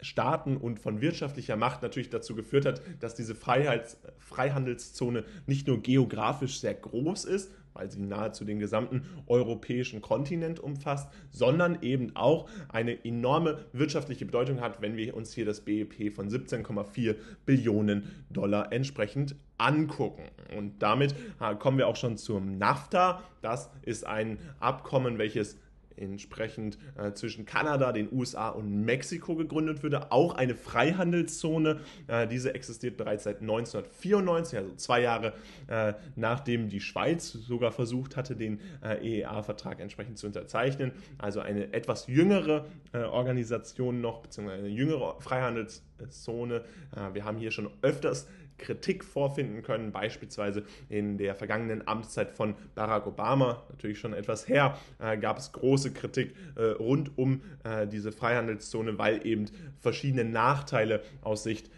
Staaten 0.00 0.56
und 0.56 0.80
von 0.80 1.00
wirtschaftlicher 1.00 1.56
Macht 1.56 1.82
natürlich 1.82 2.10
dazu 2.10 2.34
geführt 2.34 2.66
hat, 2.66 2.82
dass 3.00 3.14
diese 3.14 3.34
Freiheits 3.34 3.98
Freihandelszone 4.18 5.24
nicht 5.46 5.68
nur 5.68 5.80
geografisch 5.80 6.60
sehr 6.60 6.74
groß 6.74 7.24
ist, 7.24 7.52
weil 7.74 7.90
sie 7.90 8.00
nahezu 8.00 8.44
den 8.44 8.58
gesamten 8.58 9.02
europäischen 9.26 10.00
Kontinent 10.00 10.60
umfasst, 10.60 11.08
sondern 11.30 11.78
eben 11.82 12.14
auch 12.16 12.48
eine 12.68 13.04
enorme 13.04 13.66
wirtschaftliche 13.72 14.26
Bedeutung 14.26 14.60
hat, 14.60 14.82
wenn 14.82 14.96
wir 14.96 15.16
uns 15.16 15.32
hier 15.32 15.44
das 15.44 15.62
BIP 15.62 16.14
von 16.14 16.28
17,4 16.28 17.16
Billionen 17.46 18.24
Dollar 18.30 18.72
entsprechend 18.72 19.36
angucken. 19.58 20.24
Und 20.56 20.82
damit 20.82 21.14
äh, 21.40 21.54
kommen 21.54 21.78
wir 21.78 21.86
auch 21.86 21.96
schon 21.96 22.16
zum 22.16 22.58
NAFTA. 22.58 23.22
Das 23.42 23.70
ist 23.82 24.06
ein 24.06 24.38
Abkommen, 24.60 25.18
welches 25.18 25.58
entsprechend 25.96 26.78
äh, 26.96 27.12
zwischen 27.12 27.44
Kanada, 27.46 27.92
den 27.92 28.08
USA 28.12 28.48
und 28.50 28.84
Mexiko 28.84 29.34
gegründet 29.36 29.82
würde. 29.82 30.12
Auch 30.12 30.34
eine 30.34 30.54
Freihandelszone. 30.54 31.80
Äh, 32.06 32.26
diese 32.28 32.54
existiert 32.54 32.96
bereits 32.96 33.24
seit 33.24 33.40
1994, 33.40 34.58
also 34.58 34.74
zwei 34.76 35.00
Jahre 35.00 35.32
äh, 35.68 35.94
nachdem 36.16 36.68
die 36.68 36.80
Schweiz 36.80 37.32
sogar 37.32 37.72
versucht 37.72 38.16
hatte, 38.16 38.36
den 38.36 38.60
äh, 38.82 39.20
EEA-Vertrag 39.20 39.80
entsprechend 39.80 40.18
zu 40.18 40.26
unterzeichnen. 40.26 40.92
Also 41.18 41.40
eine 41.40 41.72
etwas 41.72 42.06
jüngere 42.06 42.66
äh, 42.92 42.98
Organisation 42.98 44.00
noch, 44.00 44.20
beziehungsweise 44.20 44.64
eine 44.64 44.72
jüngere 44.72 45.20
Freihandelszone. 45.20 46.64
Äh, 46.96 47.14
wir 47.14 47.24
haben 47.24 47.38
hier 47.38 47.50
schon 47.50 47.70
öfters 47.82 48.26
Kritik 48.58 49.04
vorfinden 49.04 49.62
können, 49.62 49.92
beispielsweise 49.92 50.64
in 50.88 51.18
der 51.18 51.34
vergangenen 51.34 51.86
Amtszeit 51.86 52.30
von 52.30 52.54
Barack 52.74 53.06
Obama, 53.06 53.62
natürlich 53.70 53.98
schon 53.98 54.12
etwas 54.12 54.48
her, 54.48 54.78
äh, 54.98 55.16
gab 55.16 55.38
es 55.38 55.52
große 55.52 55.92
Kritik 55.92 56.34
äh, 56.56 56.62
rund 56.62 57.16
um 57.18 57.42
äh, 57.64 57.86
diese 57.86 58.12
Freihandelszone, 58.12 58.98
weil 58.98 59.26
eben 59.26 59.46
verschiedene 59.80 60.24
Nachteile 60.24 61.02
aus 61.22 61.42
Sicht 61.42 61.70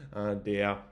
der 0.47 0.85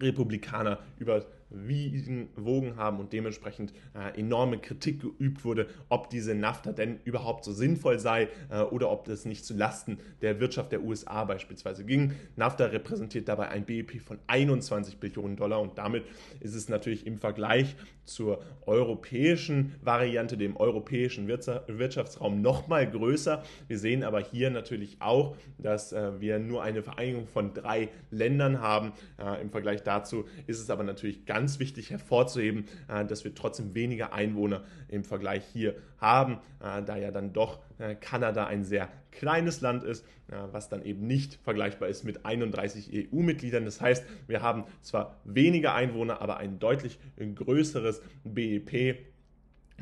Republikaner 0.00 0.80
über 0.98 1.24
wiegen, 1.54 2.28
wogen 2.36 2.76
haben 2.76 2.98
und 2.98 3.12
dementsprechend 3.12 3.72
äh, 3.94 4.18
enorme 4.18 4.58
Kritik 4.58 5.00
geübt 5.00 5.44
wurde, 5.44 5.68
ob 5.88 6.10
diese 6.10 6.34
NAFTA 6.34 6.72
denn 6.72 6.98
überhaupt 7.04 7.44
so 7.44 7.52
sinnvoll 7.52 7.98
sei 7.98 8.28
äh, 8.50 8.60
oder 8.60 8.90
ob 8.90 9.04
das 9.04 9.24
nicht 9.24 9.44
zu 9.44 9.54
Lasten 9.54 9.98
der 10.22 10.40
Wirtschaft 10.40 10.72
der 10.72 10.82
USA 10.82 11.24
beispielsweise 11.24 11.84
ging. 11.84 12.12
NAFTA 12.36 12.66
repräsentiert 12.66 13.28
dabei 13.28 13.48
ein 13.48 13.64
BIP 13.64 14.00
von 14.00 14.18
21 14.26 14.98
Billionen 14.98 15.36
Dollar 15.36 15.60
und 15.60 15.78
damit 15.78 16.04
ist 16.40 16.54
es 16.54 16.68
natürlich 16.68 17.06
im 17.06 17.18
Vergleich 17.18 17.76
zur 18.04 18.42
europäischen 18.66 19.74
Variante, 19.82 20.36
dem 20.36 20.56
europäischen 20.56 21.28
Wirtschaftsraum 21.28 22.42
nochmal 22.42 22.90
größer. 22.90 23.42
Wir 23.68 23.78
sehen 23.78 24.04
aber 24.04 24.20
hier 24.20 24.50
natürlich 24.50 24.96
auch, 25.00 25.36
dass 25.58 25.92
äh, 25.92 26.20
wir 26.20 26.38
nur 26.38 26.62
eine 26.62 26.82
Vereinigung 26.82 27.26
von 27.26 27.54
drei 27.54 27.88
Ländern 28.10 28.60
haben. 28.60 28.92
Äh, 29.18 29.40
Im 29.42 29.50
Vergleich 29.50 29.82
dazu 29.82 30.24
ist 30.46 30.60
es 30.60 30.70
aber 30.70 30.84
natürlich 30.84 31.24
ganz 31.26 31.43
ganz 31.44 31.58
wichtig 31.58 31.90
hervorzuheben, 31.90 32.64
äh, 32.88 33.04
dass 33.04 33.24
wir 33.24 33.34
trotzdem 33.34 33.74
weniger 33.74 34.14
Einwohner 34.14 34.64
im 34.88 35.04
Vergleich 35.04 35.44
hier 35.52 35.74
haben, 35.98 36.38
äh, 36.58 36.82
da 36.82 36.96
ja 36.96 37.10
dann 37.10 37.34
doch 37.34 37.58
äh, 37.76 37.94
Kanada 37.96 38.46
ein 38.46 38.64
sehr 38.64 38.88
kleines 39.12 39.60
Land 39.60 39.84
ist, 39.84 40.04
was 40.26 40.68
dann 40.68 40.82
eben 40.84 41.06
nicht 41.06 41.38
vergleichbar 41.44 41.88
ist 41.88 42.02
mit 42.02 42.26
31 42.26 42.90
EU-Mitgliedern. 43.12 43.64
Das 43.64 43.80
heißt, 43.80 44.04
wir 44.26 44.42
haben 44.42 44.64
zwar 44.80 45.20
weniger 45.24 45.72
Einwohner, 45.72 46.20
aber 46.20 46.38
ein 46.38 46.58
deutlich 46.58 46.98
größeres 47.16 48.02
BIP 48.24 48.96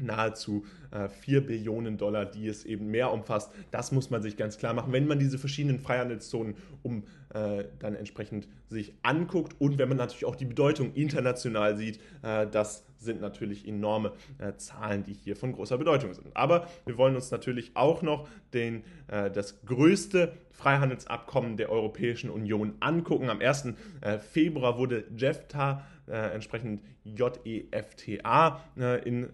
nahezu 0.00 0.64
äh, 0.90 1.08
4 1.08 1.46
Billionen 1.46 1.98
Dollar, 1.98 2.24
die 2.24 2.46
es 2.48 2.64
eben 2.64 2.88
mehr 2.88 3.12
umfasst. 3.12 3.52
Das 3.70 3.92
muss 3.92 4.10
man 4.10 4.22
sich 4.22 4.36
ganz 4.36 4.58
klar 4.58 4.74
machen, 4.74 4.92
wenn 4.92 5.06
man 5.06 5.18
diese 5.18 5.38
verschiedenen 5.38 5.78
Freihandelszonen 5.78 6.54
um 6.82 7.04
äh, 7.34 7.64
dann 7.78 7.94
entsprechend 7.94 8.48
sich 8.68 8.94
anguckt 9.02 9.54
und 9.58 9.78
wenn 9.78 9.88
man 9.88 9.98
natürlich 9.98 10.24
auch 10.24 10.36
die 10.36 10.44
Bedeutung 10.44 10.94
international 10.94 11.76
sieht, 11.76 12.00
äh, 12.22 12.46
das 12.46 12.84
sind 12.98 13.20
natürlich 13.20 13.66
enorme 13.66 14.12
äh, 14.38 14.54
Zahlen, 14.56 15.02
die 15.02 15.12
hier 15.12 15.36
von 15.36 15.52
großer 15.52 15.78
Bedeutung 15.78 16.14
sind. 16.14 16.36
Aber 16.36 16.68
wir 16.86 16.96
wollen 16.96 17.14
uns 17.14 17.30
natürlich 17.30 17.72
auch 17.74 18.02
noch 18.02 18.28
den, 18.54 18.84
äh, 19.08 19.30
das 19.30 19.64
größte 19.64 20.32
Freihandelsabkommen 20.50 21.56
der 21.56 21.70
Europäischen 21.70 22.30
Union 22.30 22.74
angucken. 22.80 23.28
Am 23.28 23.40
1. 23.40 23.74
Äh, 24.00 24.18
Februar 24.18 24.78
wurde 24.78 25.04
JEFTA, 25.16 25.84
äh, 26.06 26.34
entsprechend 26.34 26.82
JEFTA, 27.04 28.60
in 29.04 29.28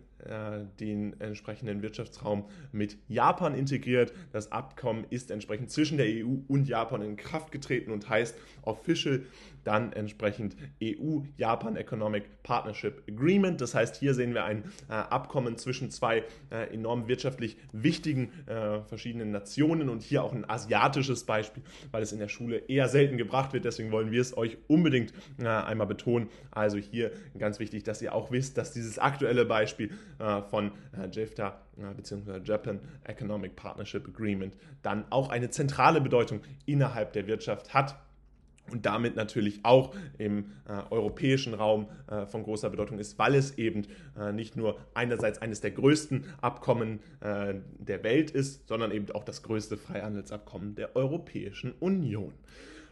den 0.80 1.18
entsprechenden 1.20 1.82
Wirtschaftsraum 1.82 2.44
mit 2.72 2.98
Japan 3.08 3.54
integriert. 3.54 4.12
Das 4.32 4.52
Abkommen 4.52 5.06
ist 5.10 5.30
entsprechend 5.30 5.70
zwischen 5.70 5.96
der 5.96 6.06
EU 6.06 6.38
und 6.48 6.68
Japan 6.68 7.02
in 7.02 7.16
Kraft 7.16 7.52
getreten 7.52 7.90
und 7.90 8.08
heißt 8.08 8.36
official 8.62 9.22
dann 9.68 9.92
entsprechend 9.92 10.56
EU-Japan 10.82 11.76
Economic 11.76 12.42
Partnership 12.42 13.02
Agreement. 13.06 13.60
Das 13.60 13.74
heißt, 13.74 13.96
hier 13.96 14.14
sehen 14.14 14.32
wir 14.32 14.44
ein 14.44 14.64
äh, 14.88 14.94
Abkommen 14.94 15.58
zwischen 15.58 15.90
zwei 15.90 16.24
äh, 16.50 16.72
enorm 16.72 17.06
wirtschaftlich 17.06 17.58
wichtigen 17.72 18.32
äh, 18.46 18.80
verschiedenen 18.80 19.30
Nationen 19.30 19.90
und 19.90 20.02
hier 20.02 20.24
auch 20.24 20.32
ein 20.32 20.48
asiatisches 20.48 21.24
Beispiel, 21.24 21.62
weil 21.90 22.02
es 22.02 22.12
in 22.12 22.18
der 22.18 22.28
Schule 22.28 22.56
eher 22.66 22.88
selten 22.88 23.18
gebracht 23.18 23.52
wird. 23.52 23.66
Deswegen 23.66 23.92
wollen 23.92 24.10
wir 24.10 24.22
es 24.22 24.34
euch 24.38 24.56
unbedingt 24.68 25.12
äh, 25.38 25.46
einmal 25.46 25.86
betonen. 25.86 26.30
Also 26.50 26.78
hier 26.78 27.12
ganz 27.38 27.58
wichtig, 27.58 27.82
dass 27.82 28.00
ihr 28.00 28.14
auch 28.14 28.30
wisst, 28.30 28.56
dass 28.56 28.72
dieses 28.72 28.98
aktuelle 28.98 29.44
Beispiel 29.44 29.90
äh, 30.18 30.40
von 30.40 30.72
äh, 30.96 31.08
JEFTA 31.12 31.60
bzw. 31.96 32.40
Japan 32.42 32.80
Economic 33.04 33.54
Partnership 33.54 34.08
Agreement 34.08 34.56
dann 34.82 35.04
auch 35.10 35.28
eine 35.28 35.50
zentrale 35.50 36.00
Bedeutung 36.00 36.40
innerhalb 36.64 37.12
der 37.12 37.26
Wirtschaft 37.26 37.74
hat 37.74 37.96
und 38.70 38.86
damit 38.86 39.16
natürlich 39.16 39.60
auch 39.64 39.94
im 40.18 40.52
äh, 40.68 40.72
europäischen 40.90 41.54
Raum 41.54 41.88
äh, 42.10 42.26
von 42.26 42.42
großer 42.42 42.70
Bedeutung 42.70 42.98
ist, 42.98 43.18
weil 43.18 43.34
es 43.34 43.58
eben 43.58 43.86
äh, 44.18 44.32
nicht 44.32 44.56
nur 44.56 44.78
einerseits 44.94 45.40
eines 45.40 45.60
der 45.60 45.70
größten 45.72 46.24
Abkommen 46.40 47.00
äh, 47.20 47.54
der 47.78 48.02
Welt 48.02 48.30
ist, 48.30 48.68
sondern 48.68 48.92
eben 48.92 49.10
auch 49.12 49.24
das 49.24 49.42
größte 49.42 49.76
Freihandelsabkommen 49.76 50.74
der 50.74 50.96
Europäischen 50.96 51.72
Union 51.80 52.32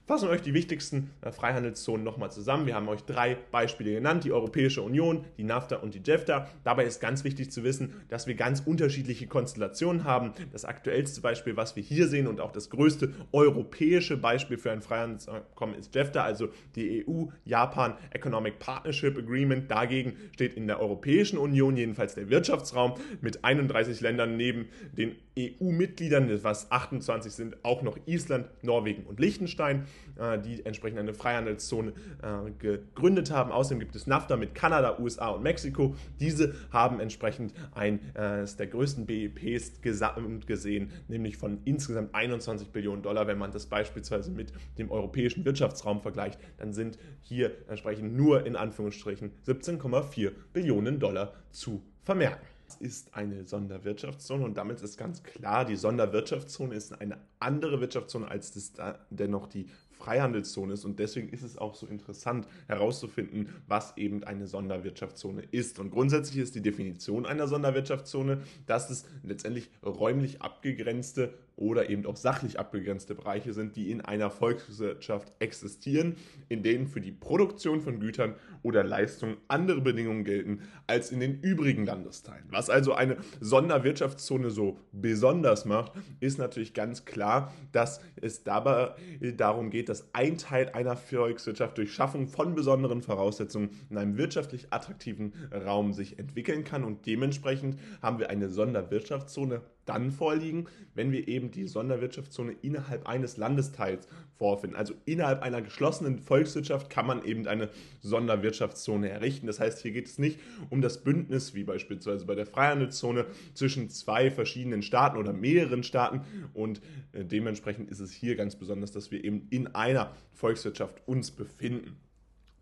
fassen 0.06 0.28
wir 0.28 0.32
euch 0.32 0.42
die 0.42 0.54
wichtigsten 0.54 1.10
äh, 1.20 1.32
Freihandelszonen 1.32 2.04
nochmal 2.04 2.30
zusammen. 2.30 2.66
Wir 2.66 2.74
haben 2.74 2.88
euch 2.88 3.02
drei 3.02 3.36
Beispiele 3.50 3.92
genannt, 3.92 4.24
die 4.24 4.32
Europäische 4.32 4.82
Union, 4.82 5.24
die 5.36 5.44
NAFTA 5.44 5.76
und 5.76 5.94
die 5.94 6.02
JEFTA. 6.04 6.48
Dabei 6.64 6.84
ist 6.84 7.00
ganz 7.00 7.24
wichtig 7.24 7.50
zu 7.50 7.64
wissen, 7.64 7.94
dass 8.08 8.26
wir 8.26 8.34
ganz 8.34 8.60
unterschiedliche 8.60 9.26
Konstellationen 9.26 10.04
haben. 10.04 10.32
Das 10.52 10.64
aktuellste 10.64 11.20
Beispiel, 11.20 11.56
was 11.56 11.76
wir 11.76 11.82
hier 11.82 12.06
sehen 12.06 12.28
und 12.28 12.40
auch 12.40 12.52
das 12.52 12.70
größte 12.70 13.12
europäische 13.32 14.16
Beispiel 14.16 14.58
für 14.58 14.70
ein 14.70 14.80
Freihandelsabkommen 14.80 15.74
ist 15.74 15.94
JEFTA, 15.94 16.22
also 16.22 16.48
die 16.76 17.04
EU-Japan 17.06 17.94
Economic 18.10 18.58
Partnership 18.58 19.18
Agreement. 19.18 19.70
Dagegen 19.70 20.16
steht 20.32 20.54
in 20.54 20.68
der 20.68 20.80
Europäischen 20.80 21.38
Union 21.38 21.76
jedenfalls 21.76 22.14
der 22.14 22.30
Wirtschaftsraum 22.30 22.94
mit 23.20 23.44
31 23.44 24.00
Ländern 24.00 24.36
neben 24.36 24.68
den 24.92 25.16
EU-Mitgliedern, 25.38 26.42
was 26.42 26.70
28 26.70 27.32
sind, 27.32 27.64
auch 27.64 27.82
noch 27.82 27.98
Island, 28.06 28.48
Norwegen 28.62 29.04
und 29.04 29.20
Liechtenstein. 29.20 29.86
Äh, 30.18 30.38
die 30.38 30.64
entsprechend 30.64 30.98
eine 30.98 31.12
Freihandelszone 31.12 31.92
äh, 32.22 32.50
gegründet 32.58 33.30
haben. 33.30 33.52
Außerdem 33.52 33.80
gibt 33.80 33.96
es 33.96 34.06
NAFTA 34.06 34.36
mit 34.36 34.54
Kanada, 34.54 34.98
USA 34.98 35.28
und 35.28 35.42
Mexiko. 35.42 35.94
Diese 36.20 36.54
haben 36.70 37.00
entsprechend 37.00 37.52
eines 37.74 38.54
äh, 38.54 38.56
der 38.56 38.66
größten 38.68 39.04
BIPs 39.04 39.82
gesamt 39.82 40.46
gesehen, 40.46 40.90
nämlich 41.08 41.36
von 41.36 41.58
insgesamt 41.64 42.14
21 42.14 42.68
Billionen 42.68 43.02
Dollar. 43.02 43.26
Wenn 43.26 43.38
man 43.38 43.50
das 43.50 43.66
beispielsweise 43.66 44.30
mit 44.30 44.52
dem 44.78 44.90
europäischen 44.90 45.44
Wirtschaftsraum 45.44 46.00
vergleicht, 46.00 46.40
dann 46.56 46.72
sind 46.72 46.98
hier 47.20 47.52
entsprechend 47.68 48.16
nur 48.16 48.46
in 48.46 48.56
Anführungsstrichen 48.56 49.32
17,4 49.46 50.32
Billionen 50.52 50.98
Dollar 50.98 51.34
zu 51.50 51.82
vermerken 52.04 52.46
ist 52.80 53.14
eine 53.14 53.44
Sonderwirtschaftszone 53.44 54.44
und 54.44 54.56
damit 54.56 54.80
ist 54.82 54.96
ganz 54.96 55.22
klar, 55.22 55.64
die 55.64 55.76
Sonderwirtschaftszone 55.76 56.74
ist 56.74 57.00
eine 57.00 57.18
andere 57.38 57.80
Wirtschaftszone, 57.80 58.28
als 58.28 58.52
das 58.52 58.72
da 58.72 58.98
dennoch 59.10 59.46
die 59.46 59.66
Freihandelszone 60.06 60.74
ist 60.74 60.84
und 60.84 61.00
deswegen 61.00 61.28
ist 61.30 61.42
es 61.42 61.58
auch 61.58 61.74
so 61.74 61.84
interessant 61.88 62.46
herauszufinden, 62.68 63.48
was 63.66 63.96
eben 63.96 64.22
eine 64.22 64.46
Sonderwirtschaftszone 64.46 65.42
ist. 65.50 65.80
Und 65.80 65.90
grundsätzlich 65.90 66.38
ist 66.38 66.54
die 66.54 66.62
Definition 66.62 67.26
einer 67.26 67.48
Sonderwirtschaftszone, 67.48 68.42
dass 68.66 68.88
es 68.88 69.04
letztendlich 69.24 69.68
räumlich 69.84 70.42
abgegrenzte 70.42 71.34
oder 71.56 71.88
eben 71.88 72.04
auch 72.06 72.16
sachlich 72.16 72.58
abgegrenzte 72.58 73.14
Bereiche 73.14 73.54
sind, 73.54 73.76
die 73.76 73.90
in 73.90 74.02
einer 74.02 74.30
Volkswirtschaft 74.30 75.32
existieren, 75.38 76.16
in 76.48 76.62
denen 76.62 76.86
für 76.86 77.00
die 77.00 77.12
Produktion 77.12 77.80
von 77.80 77.98
Gütern 77.98 78.34
oder 78.62 78.84
Leistungen 78.84 79.38
andere 79.48 79.80
Bedingungen 79.80 80.24
gelten 80.24 80.60
als 80.86 81.10
in 81.10 81.20
den 81.20 81.40
übrigen 81.40 81.86
Landesteilen. 81.86 82.44
Was 82.50 82.68
also 82.68 82.92
eine 82.92 83.16
Sonderwirtschaftszone 83.40 84.50
so 84.50 84.78
besonders 84.92 85.64
macht, 85.64 85.92
ist 86.20 86.38
natürlich 86.38 86.74
ganz 86.74 87.06
klar, 87.06 87.52
dass 87.72 88.00
es 88.16 88.44
dabei 88.44 88.94
darum 89.36 89.70
geht, 89.70 89.88
dass 89.88 90.14
ein 90.14 90.36
Teil 90.36 90.68
einer 90.70 90.96
Volkswirtschaft 90.96 91.78
durch 91.78 91.92
Schaffung 91.92 92.28
von 92.28 92.54
besonderen 92.54 93.02
Voraussetzungen 93.02 93.70
in 93.88 93.96
einem 93.96 94.18
wirtschaftlich 94.18 94.72
attraktiven 94.72 95.32
Raum 95.52 95.94
sich 95.94 96.18
entwickeln 96.18 96.64
kann 96.64 96.84
und 96.84 97.06
dementsprechend 97.06 97.78
haben 98.02 98.18
wir 98.18 98.28
eine 98.28 98.50
Sonderwirtschaftszone 98.50 99.62
dann 99.86 100.10
vorliegen, 100.10 100.66
wenn 100.94 101.12
wir 101.12 101.26
eben 101.28 101.50
die 101.50 101.66
Sonderwirtschaftszone 101.66 102.54
innerhalb 102.62 103.06
eines 103.06 103.36
Landesteils 103.36 104.06
vorfinden. 104.36 104.76
Also 104.76 104.94
innerhalb 105.06 105.42
einer 105.42 105.62
geschlossenen 105.62 106.18
Volkswirtschaft 106.18 106.90
kann 106.90 107.06
man 107.06 107.24
eben 107.24 107.46
eine 107.46 107.70
Sonderwirtschaftszone 108.00 109.08
errichten. 109.08 109.46
Das 109.46 109.60
heißt, 109.60 109.80
hier 109.80 109.92
geht 109.92 110.06
es 110.06 110.18
nicht 110.18 110.38
um 110.68 110.82
das 110.82 111.02
Bündnis, 111.02 111.54
wie 111.54 111.64
beispielsweise 111.64 112.26
bei 112.26 112.34
der 112.34 112.46
Freihandelszone, 112.46 113.26
zwischen 113.54 113.88
zwei 113.88 114.30
verschiedenen 114.30 114.82
Staaten 114.82 115.16
oder 115.16 115.32
mehreren 115.32 115.82
Staaten. 115.82 116.20
Und 116.52 116.80
äh, 117.12 117.24
dementsprechend 117.24 117.90
ist 117.90 118.00
es 118.00 118.12
hier 118.12 118.36
ganz 118.36 118.56
besonders, 118.56 118.92
dass 118.92 119.10
wir 119.10 119.24
eben 119.24 119.46
in 119.50 119.74
einer 119.74 120.12
Volkswirtschaft 120.32 121.02
uns 121.06 121.30
befinden. 121.30 121.96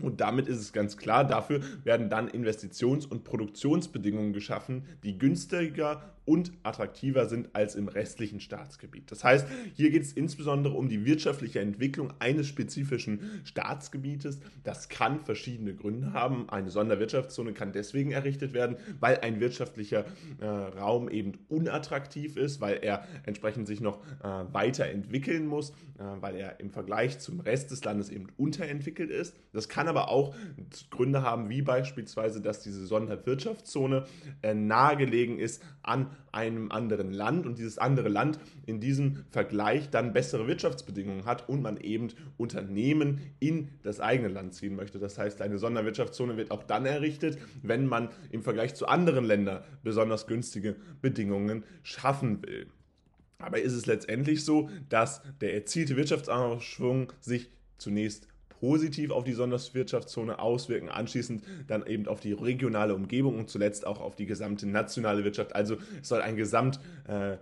Und 0.02 0.20
damit 0.20 0.48
ist 0.48 0.58
es 0.58 0.72
ganz 0.72 0.96
klar, 0.96 1.24
dafür 1.24 1.60
werden 1.84 2.10
dann 2.10 2.28
Investitions- 2.28 3.06
und 3.06 3.22
Produktionsbedingungen 3.24 4.32
geschaffen, 4.32 4.84
die 5.04 5.18
günstiger 5.18 6.14
und 6.24 6.52
attraktiver 6.62 7.26
sind 7.26 7.54
als 7.54 7.74
im 7.74 7.88
restlichen 7.88 8.40
Staatsgebiet. 8.40 9.10
Das 9.10 9.24
heißt, 9.24 9.46
hier 9.74 9.90
geht 9.90 10.02
es 10.02 10.12
insbesondere 10.12 10.74
um 10.74 10.88
die 10.88 11.04
wirtschaftliche 11.04 11.60
Entwicklung 11.60 12.12
eines 12.18 12.46
spezifischen 12.46 13.42
Staatsgebietes. 13.44 14.40
Das 14.62 14.88
kann 14.88 15.20
verschiedene 15.20 15.74
Gründe 15.74 16.12
haben. 16.12 16.48
Eine 16.48 16.70
Sonderwirtschaftszone 16.70 17.52
kann 17.52 17.72
deswegen 17.72 18.12
errichtet 18.12 18.54
werden, 18.54 18.76
weil 19.00 19.18
ein 19.20 19.40
wirtschaftlicher 19.40 20.04
äh, 20.40 20.46
Raum 20.46 21.08
eben 21.08 21.32
unattraktiv 21.48 22.36
ist, 22.36 22.60
weil 22.60 22.78
er 22.82 23.06
entsprechend 23.26 23.66
sich 23.66 23.80
noch 23.80 23.98
äh, 24.22 24.28
weiterentwickeln 24.52 25.46
muss, 25.46 25.70
äh, 25.70 26.04
weil 26.20 26.36
er 26.36 26.60
im 26.60 26.70
Vergleich 26.70 27.18
zum 27.18 27.40
Rest 27.40 27.70
des 27.70 27.84
Landes 27.84 28.08
eben 28.08 28.28
unterentwickelt 28.36 29.10
ist. 29.10 29.36
Das 29.52 29.68
kann 29.68 29.88
aber 29.88 30.08
auch 30.08 30.34
Gründe 30.90 31.22
haben, 31.22 31.50
wie 31.50 31.62
beispielsweise, 31.62 32.40
dass 32.40 32.62
diese 32.62 32.86
Sonderwirtschaftszone 32.86 34.06
äh, 34.42 34.54
nahegelegen 34.54 35.38
ist 35.38 35.62
an 35.82 36.13
einem 36.32 36.70
anderen 36.70 37.12
Land 37.12 37.46
und 37.46 37.58
dieses 37.58 37.78
andere 37.78 38.08
Land 38.08 38.38
in 38.66 38.80
diesem 38.80 39.24
Vergleich 39.30 39.90
dann 39.90 40.12
bessere 40.12 40.46
Wirtschaftsbedingungen 40.46 41.24
hat 41.24 41.48
und 41.48 41.62
man 41.62 41.76
eben 41.78 42.08
Unternehmen 42.36 43.20
in 43.40 43.68
das 43.82 44.00
eigene 44.00 44.28
Land 44.28 44.54
ziehen 44.54 44.76
möchte. 44.76 44.98
Das 44.98 45.18
heißt, 45.18 45.42
eine 45.42 45.58
Sonderwirtschaftszone 45.58 46.36
wird 46.36 46.50
auch 46.50 46.62
dann 46.62 46.86
errichtet, 46.86 47.38
wenn 47.62 47.86
man 47.86 48.08
im 48.30 48.42
Vergleich 48.42 48.74
zu 48.74 48.86
anderen 48.86 49.24
Ländern 49.24 49.62
besonders 49.82 50.26
günstige 50.26 50.76
Bedingungen 51.00 51.64
schaffen 51.82 52.42
will. 52.42 52.66
Aber 53.38 53.60
ist 53.60 53.74
es 53.74 53.86
letztendlich 53.86 54.44
so, 54.44 54.70
dass 54.88 55.22
der 55.40 55.54
erzielte 55.54 55.96
Wirtschaftsaufschwung 55.96 57.12
sich 57.20 57.50
zunächst 57.78 58.28
positiv 58.64 59.10
auf 59.10 59.24
die 59.24 59.34
Sonderwirtschaftszone 59.34 60.38
auswirken, 60.38 60.88
anschließend 60.88 61.42
dann 61.66 61.86
eben 61.86 62.08
auf 62.08 62.20
die 62.20 62.32
regionale 62.32 62.94
Umgebung 62.94 63.38
und 63.38 63.50
zuletzt 63.50 63.86
auch 63.86 64.00
auf 64.00 64.16
die 64.16 64.24
gesamte 64.24 64.66
nationale 64.66 65.22
Wirtschaft. 65.22 65.54
Also 65.54 65.76
es 66.00 66.08
soll 66.08 66.22
ein 66.22 66.34
Gesamt 66.34 66.80
äh, 67.06 67.36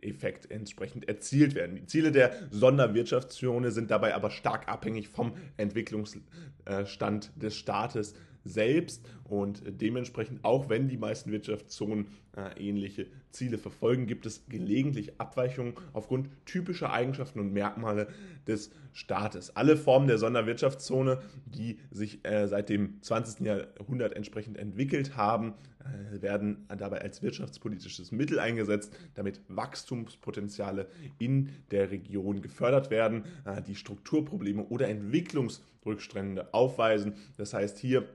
Effekt 0.00 0.50
entsprechend 0.50 1.08
erzielt 1.08 1.54
werden. 1.54 1.76
Die 1.76 1.86
Ziele 1.86 2.10
der 2.10 2.32
Sonderwirtschaftszone 2.50 3.70
sind 3.70 3.92
dabei 3.92 4.16
aber 4.16 4.30
stark 4.30 4.66
abhängig 4.68 5.06
vom 5.08 5.34
Entwicklungsstand 5.56 7.30
des 7.36 7.54
Staates 7.54 8.14
selbst 8.44 9.04
Und 9.28 9.62
dementsprechend, 9.66 10.44
auch 10.44 10.68
wenn 10.68 10.88
die 10.88 10.96
meisten 10.96 11.32
Wirtschaftszonen 11.32 12.06
äh, 12.36 12.68
ähnliche 12.68 13.06
Ziele 13.30 13.58
verfolgen, 13.58 14.06
gibt 14.06 14.24
es 14.24 14.46
gelegentlich 14.48 15.20
Abweichungen 15.20 15.74
aufgrund 15.92 16.28
typischer 16.46 16.92
Eigenschaften 16.92 17.40
und 17.40 17.52
Merkmale 17.52 18.08
des 18.46 18.70
Staates. 18.92 19.56
Alle 19.56 19.76
Formen 19.76 20.06
der 20.06 20.18
Sonderwirtschaftszone, 20.18 21.20
die 21.44 21.78
sich 21.90 22.24
äh, 22.24 22.46
seit 22.46 22.68
dem 22.68 23.02
20. 23.02 23.44
Jahrhundert 23.44 24.14
entsprechend 24.14 24.58
entwickelt 24.58 25.16
haben, 25.16 25.54
äh, 25.80 26.22
werden 26.22 26.64
dabei 26.78 27.00
als 27.00 27.20
wirtschaftspolitisches 27.20 28.12
Mittel 28.12 28.38
eingesetzt, 28.38 28.96
damit 29.14 29.40
Wachstumspotenziale 29.48 30.86
in 31.18 31.50
der 31.72 31.90
Region 31.90 32.42
gefördert 32.42 32.90
werden, 32.90 33.24
die 33.66 33.74
Strukturprobleme 33.74 34.64
oder 34.64 34.88
Entwicklungsrückstände 34.88 36.54
aufweisen. 36.54 37.14
Das 37.36 37.54
heißt, 37.54 37.78
hier 37.78 38.08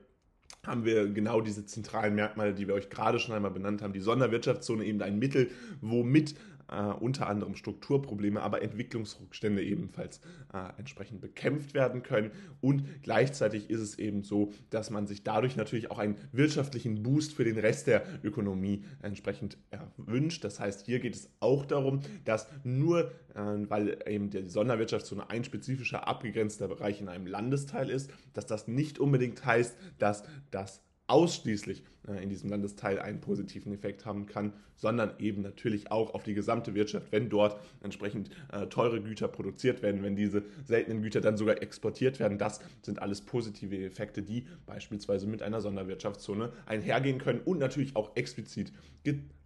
haben 0.64 0.84
wir 0.84 1.08
genau 1.08 1.40
diese 1.40 1.66
zentralen 1.66 2.14
Merkmale, 2.14 2.54
die 2.54 2.68
wir 2.68 2.74
euch 2.74 2.88
gerade 2.88 3.18
schon 3.18 3.34
einmal 3.34 3.50
benannt 3.50 3.82
haben. 3.82 3.92
Die 3.92 4.00
Sonderwirtschaftszone 4.00 4.84
eben 4.84 5.02
ein 5.02 5.18
Mittel, 5.18 5.50
womit 5.80 6.36
äh, 6.72 6.92
unter 7.00 7.28
anderem 7.28 7.54
Strukturprobleme, 7.54 8.40
aber 8.40 8.62
Entwicklungsrückstände 8.62 9.62
ebenfalls 9.62 10.20
äh, 10.52 10.78
entsprechend 10.78 11.20
bekämpft 11.20 11.74
werden 11.74 12.02
können. 12.02 12.30
Und 12.60 13.02
gleichzeitig 13.02 13.70
ist 13.70 13.80
es 13.80 13.98
eben 13.98 14.22
so, 14.22 14.52
dass 14.70 14.90
man 14.90 15.06
sich 15.06 15.22
dadurch 15.22 15.56
natürlich 15.56 15.90
auch 15.90 15.98
einen 15.98 16.16
wirtschaftlichen 16.32 17.02
Boost 17.02 17.34
für 17.34 17.44
den 17.44 17.58
Rest 17.58 17.86
der 17.86 18.04
Ökonomie 18.24 18.84
entsprechend 19.02 19.58
wünscht. 19.96 20.44
Das 20.44 20.60
heißt, 20.60 20.86
hier 20.86 21.00
geht 21.00 21.14
es 21.14 21.30
auch 21.40 21.66
darum, 21.66 22.00
dass 22.24 22.48
nur, 22.64 23.10
äh, 23.34 23.40
weil 23.68 23.98
eben 24.06 24.30
die 24.30 24.48
Sonderwirtschaftszone 24.48 25.28
ein 25.30 25.44
spezifischer 25.44 26.08
abgegrenzter 26.08 26.68
Bereich 26.68 27.00
in 27.00 27.08
einem 27.08 27.26
Landesteil 27.26 27.90
ist, 27.90 28.10
dass 28.32 28.46
das 28.46 28.68
nicht 28.68 28.98
unbedingt 28.98 29.44
heißt, 29.44 29.76
dass 29.98 30.24
das 30.50 30.82
ausschließlich 31.12 31.84
äh, 32.08 32.22
in 32.22 32.30
diesem 32.30 32.48
Landesteil 32.48 32.98
einen 32.98 33.20
positiven 33.20 33.72
Effekt 33.72 34.06
haben 34.06 34.26
kann, 34.26 34.54
sondern 34.76 35.12
eben 35.18 35.42
natürlich 35.42 35.92
auch 35.92 36.14
auf 36.14 36.22
die 36.22 36.32
gesamte 36.32 36.74
Wirtschaft, 36.74 37.12
wenn 37.12 37.28
dort 37.28 37.60
entsprechend 37.82 38.30
äh, 38.50 38.66
teure 38.66 39.00
Güter 39.02 39.28
produziert 39.28 39.82
werden, 39.82 40.02
wenn 40.02 40.16
diese 40.16 40.42
seltenen 40.64 41.02
Güter 41.02 41.20
dann 41.20 41.36
sogar 41.36 41.60
exportiert 41.60 42.18
werden. 42.18 42.38
Das 42.38 42.60
sind 42.80 43.00
alles 43.00 43.20
positive 43.20 43.76
Effekte, 43.84 44.22
die 44.22 44.46
beispielsweise 44.64 45.26
mit 45.26 45.42
einer 45.42 45.60
Sonderwirtschaftszone 45.60 46.50
einhergehen 46.64 47.18
können 47.18 47.40
und 47.44 47.58
natürlich 47.58 47.94
auch 47.94 48.16
explizit 48.16 48.72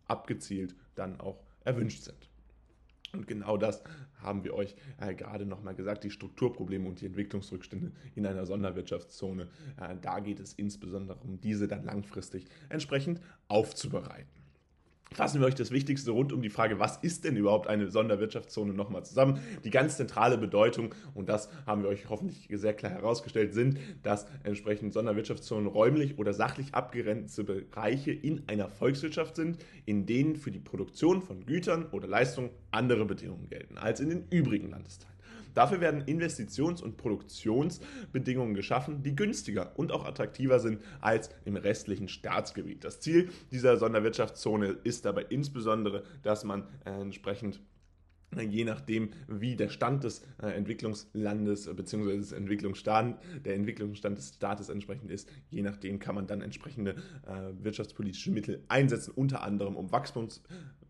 abgezielt 0.07 0.77
dann 0.95 1.21
auch 1.21 1.43
erwünscht 1.65 2.05
sind. 2.05 2.26
Und 3.17 3.27
genau 3.27 3.57
das 3.57 3.83
haben 4.23 4.45
wir 4.45 4.55
euch 4.55 4.75
äh, 4.99 5.15
gerade 5.15 5.47
nochmal 5.47 5.75
gesagt, 5.75 6.05
die 6.05 6.11
Strukturprobleme 6.11 6.89
und 6.89 7.01
die 7.01 7.07
Entwicklungsrückstände 7.07 7.93
in 8.15 8.27
einer 8.27 8.47
Sonderwirtschaftszone. 8.47 9.49
Äh, 9.81 9.97
da 10.01 10.21
geht 10.21 10.41
es 10.41 10.53
insbesondere 10.53 11.19
um 11.21 11.41
diese 11.41 11.69
dann 11.69 11.85
langfristig 11.85 12.47
entsprechend 12.69 13.21
aufzubereiten 13.49 14.46
fassen 15.13 15.41
wir 15.41 15.47
euch 15.47 15.55
das 15.55 15.71
Wichtigste 15.71 16.11
rund 16.11 16.33
um 16.33 16.43
die 16.43 16.51
Frage, 16.51 16.79
was 16.79 16.99
ist 16.99 17.25
denn 17.25 17.37
überhaupt 17.37 17.69
eine 17.69 17.91
Sonderwirtschaftszone 17.91 18.73
nochmal 18.73 19.05
zusammen. 19.05 19.41
Die 19.65 19.71
ganz 19.71 19.97
zentrale 19.97 20.39
Bedeutung, 20.39 20.95
und 21.15 21.29
das 21.29 21.49
haben 21.67 21.83
wir 21.83 21.89
euch 21.89 22.09
hoffentlich 22.09 22.49
sehr 22.53 22.75
klar 22.75 22.93
herausgestellt, 22.93 23.55
sind, 23.55 23.79
dass 24.03 24.27
entsprechend 24.43 24.93
Sonderwirtschaftszonen 24.93 25.67
räumlich 25.67 26.19
oder 26.19 26.33
sachlich 26.33 26.75
abgegrenzte 26.75 27.45
Bereiche 27.45 28.13
in 28.13 28.43
einer 28.49 28.69
Volkswirtschaft 28.69 29.37
sind, 29.37 29.59
in 29.85 30.07
denen 30.07 30.37
für 30.37 30.51
die 30.51 30.61
Produktion 30.61 31.23
von 31.23 31.47
Gütern 31.47 31.87
oder 31.93 32.07
Leistungen 32.07 32.51
andere 32.71 33.05
Bedingungen 33.05 33.49
gelten 33.49 33.79
als 33.79 34.01
in 34.01 34.11
den 34.11 34.25
übrigen 34.31 34.71
Landesteilen. 34.71 35.16
Dafür 35.57 35.81
werden 35.81 36.03
Investitions- 36.03 36.83
und 36.83 36.99
Produktionsbedingungen 36.99 38.55
geschaffen, 38.55 39.03
die 39.03 39.17
günstiger 39.17 39.73
und 39.77 39.91
auch 39.91 40.05
attraktiver 40.05 40.61
sind 40.61 40.83
als 41.01 41.31
im 41.47 41.57
restlichen 41.57 42.09
Staatsgebiet. 42.09 42.85
Das 42.85 43.01
Ziel 43.01 43.31
dieser 43.51 43.79
Sonderwirtschaftszone 43.79 44.77
ist 44.85 45.07
dabei 45.07 45.25
insbesondere, 45.31 46.05
dass 46.23 46.45
man 46.45 46.65
entsprechend 46.85 47.61
je 48.39 48.65
nachdem, 48.65 49.11
wie 49.29 49.57
der 49.57 49.69
Stand 49.69 50.05
des 50.05 50.23
äh, 50.43 50.49
Entwicklungslandes 50.49 51.75
bzw. 51.75 52.17
des 52.17 52.33
Entwicklungsstand, 52.33 53.19
der 53.45 53.55
Entwicklungsstand 53.55 54.19
des 54.19 54.35
Staates 54.35 54.69
entsprechend 54.69 55.11
ist, 55.11 55.31
je 55.49 55.63
nachdem 55.63 55.99
kann 55.99 56.15
man 56.15 56.27
dann 56.27 56.43
entsprechende 56.43 56.97
äh, 57.27 57.53
wirtschaftspolitische 57.63 58.31
Mittel 58.31 58.63
einsetzen, 58.69 59.13
unter 59.15 59.43
anderem 59.43 59.77
um 59.77 59.93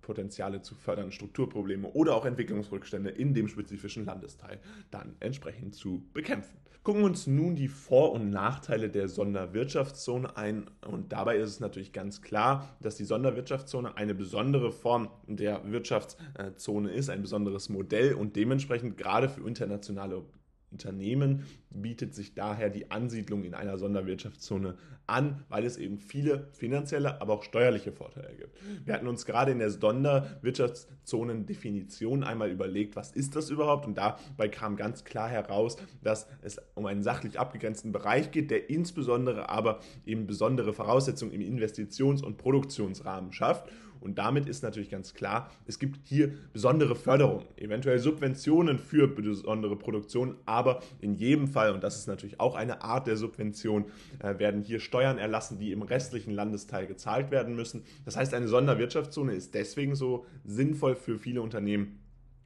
Wachstumspotenziale 0.07 0.63
zu 0.63 0.75
fördern, 0.75 1.13
Strukturprobleme 1.13 1.89
oder 1.89 2.15
auch 2.15 2.25
Entwicklungsrückstände 2.25 3.11
in 3.11 3.35
dem 3.35 3.49
spezifischen 3.49 4.05
Landesteil 4.05 4.61
dann 4.91 5.17
entsprechend 5.21 5.75
zu 5.75 6.05
bekämpfen. 6.13 6.57
Gucken 6.83 7.03
wir 7.03 7.07
uns 7.07 7.27
nun 7.27 7.57
die 7.57 7.67
Vor- 7.67 8.13
und 8.13 8.31
Nachteile 8.31 8.89
der 8.89 9.09
Sonderwirtschaftszone 9.09 10.37
ein 10.37 10.71
und 10.87 11.11
dabei 11.13 11.37
ist 11.37 11.51
es 11.51 11.61
natürlich 11.61 11.93
ganz 11.93 12.23
klar, 12.23 12.77
dass 12.81 12.95
die 12.95 13.05
Sonderwirtschaftszone 13.05 13.97
eine 13.97 14.15
besondere 14.15 14.71
Form 14.71 15.11
der 15.27 15.69
Wirtschaftszone 15.69 16.93
ist, 16.93 17.11
ein 17.11 17.23
besonderes 17.23 17.69
Modell 17.69 18.15
und 18.15 18.37
dementsprechend 18.37 18.97
gerade 18.97 19.29
für 19.29 19.49
internationale 19.49 20.23
Unternehmen 20.71 21.45
bietet 21.71 22.15
sich 22.15 22.35
daher 22.35 22.69
die 22.71 22.91
Ansiedlung 22.91 23.45
in 23.45 23.55
einer 23.55 23.79
Sonderwirtschaftszone 23.79 24.77
an, 25.07 25.45
weil 25.49 25.65
es 25.65 25.77
eben 25.77 25.99
viele 25.99 26.49
finanzielle, 26.53 27.21
aber 27.21 27.35
auch 27.35 27.45
steuerliche 27.45 27.93
Vorteile 27.93 28.35
gibt. 28.35 28.59
Wir 28.85 28.95
hatten 28.95 29.07
uns 29.07 29.27
gerade 29.27 29.53
in 29.53 29.61
der 29.61 29.71
Sonderwirtschaftszonendefinition 29.71 32.25
einmal 32.25 32.51
überlegt, 32.51 32.97
was 32.97 33.13
ist 33.13 33.37
das 33.37 33.51
überhaupt? 33.51 33.87
Und 33.87 33.99
dabei 33.99 34.49
kam 34.49 34.75
ganz 34.77 35.05
klar 35.05 35.29
heraus, 35.29 35.77
dass 36.03 36.27
es 36.43 36.61
um 36.75 36.87
einen 36.87 37.03
sachlich 37.03 37.39
abgegrenzten 37.39 37.93
Bereich 37.93 38.33
geht, 38.33 38.51
der 38.51 38.69
insbesondere 38.69 39.49
aber 39.49 39.79
eben 40.05 40.27
besondere 40.27 40.73
Voraussetzungen 40.73 41.31
im 41.33 41.43
Investitions- 41.43 42.25
und 42.25 42.39
Produktionsrahmen 42.39 43.33
schafft 43.33 43.71
und 44.07 44.19
damit 44.19 44.49
ist 44.49 44.63
natürlich 44.63 44.89
ganz 44.89 45.15
klar, 45.15 45.51
es 45.67 45.81
gibt 45.81 46.07
hier 46.07 46.33
besondere 46.53 46.95
Förderungen, 46.95 47.45
eventuell 47.57 47.99
Subventionen 47.99 48.79
für 48.79 49.09
besondere 49.09 49.75
Produktionen, 49.75 50.37
aber 50.45 50.81
in 51.01 51.15
jedem 51.15 51.49
Fall, 51.49 51.73
und 51.73 51.83
das 51.83 51.99
ist 51.99 52.07
natürlich 52.07 52.39
auch 52.39 52.55
eine 52.55 52.83
Art 52.83 53.09
der 53.09 53.17
Subvention, 53.17 53.87
äh, 54.21 54.39
werden 54.39 54.63
hier 54.63 54.79
Steuern 54.79 55.19
erlassen, 55.19 55.59
die 55.59 55.73
im 55.73 55.83
restlichen 55.83 56.31
Landesteil 56.31 56.87
gezahlt 56.87 57.33
werden 57.33 57.57
müssen. 57.57 57.83
Das 58.05 58.17
heißt, 58.17 58.33
eine 58.33 58.47
Sonderwirtschaftszone 58.47 59.35
ist 59.35 59.55
deswegen 59.55 59.97
so 59.97 60.25
sinnvoll 60.45 60.95
für 60.95 61.19
viele 61.19 61.43
Unternehmen, 61.43 61.99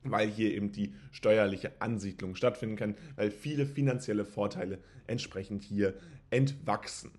weil 0.03 0.29
hier 0.29 0.55
eben 0.55 0.73
die 0.73 0.94
steuerliche 1.12 1.73
Ansiedlung 1.83 2.37
stattfinden 2.37 2.77
kann, 2.77 2.94
weil 3.16 3.31
viele 3.31 3.66
finanzielle 3.66 4.25
Vorteile 4.25 4.79
entsprechend 5.07 5.62
hier 5.62 5.92
entwachsen. 6.31 7.11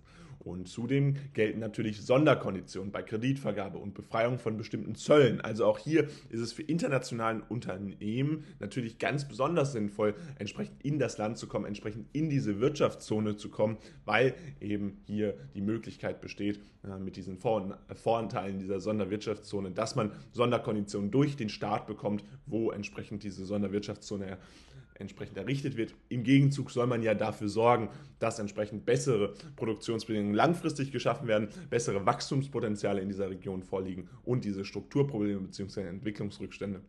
Und 0.44 0.68
zudem 0.68 1.14
gelten 1.34 1.60
natürlich 1.60 2.02
Sonderkonditionen 2.02 2.90
bei 2.90 3.02
Kreditvergabe 3.02 3.78
und 3.78 3.94
Befreiung 3.94 4.38
von 4.38 4.56
bestimmten 4.56 4.96
Zöllen. 4.96 5.40
Also 5.40 5.64
auch 5.66 5.78
hier 5.78 6.08
ist 6.30 6.40
es 6.40 6.52
für 6.52 6.62
internationalen 6.62 7.42
Unternehmen 7.42 8.44
natürlich 8.58 8.98
ganz 8.98 9.28
besonders 9.28 9.72
sinnvoll, 9.72 10.14
entsprechend 10.38 10.84
in 10.84 10.98
das 10.98 11.16
Land 11.16 11.38
zu 11.38 11.46
kommen, 11.46 11.64
entsprechend 11.64 12.08
in 12.12 12.28
diese 12.28 12.58
Wirtschaftszone 12.60 13.36
zu 13.36 13.50
kommen, 13.50 13.76
weil 14.04 14.34
eben 14.60 15.00
hier 15.04 15.36
die 15.54 15.60
Möglichkeit 15.60 16.20
besteht, 16.20 16.60
äh, 16.84 16.98
mit 16.98 17.14
diesen 17.14 17.38
Vor 17.38 17.78
Voranteilen 17.94 18.58
dieser 18.58 18.80
Sonderwirtschaftszone, 18.80 19.70
dass 19.70 19.94
man 19.94 20.10
Sonderkonditionen 20.32 21.12
durch 21.12 21.36
den 21.36 21.50
Staat 21.50 21.86
bekommt, 21.86 22.24
wo 22.46 22.72
entsprechend 22.72 23.22
diese 23.22 23.44
Sonderwirtschaftszone 23.44 24.38
entsprechend 25.02 25.36
errichtet 25.36 25.76
wird. 25.76 25.94
Im 26.08 26.22
Gegenzug 26.22 26.70
soll 26.70 26.86
man 26.86 27.02
ja 27.02 27.14
dafür 27.14 27.48
sorgen, 27.48 27.90
dass 28.18 28.38
entsprechend 28.38 28.86
bessere 28.86 29.34
Produktionsbedingungen 29.56 30.34
langfristig 30.34 30.92
geschaffen 30.92 31.28
werden, 31.28 31.48
bessere 31.68 32.06
Wachstumspotenziale 32.06 33.02
in 33.02 33.08
dieser 33.08 33.28
Region 33.28 33.62
vorliegen 33.62 34.08
und 34.24 34.44
diese 34.44 34.64
Strukturprobleme 34.64 35.40
bzw. 35.40 35.82
Entwicklungsrückstände 35.82 36.80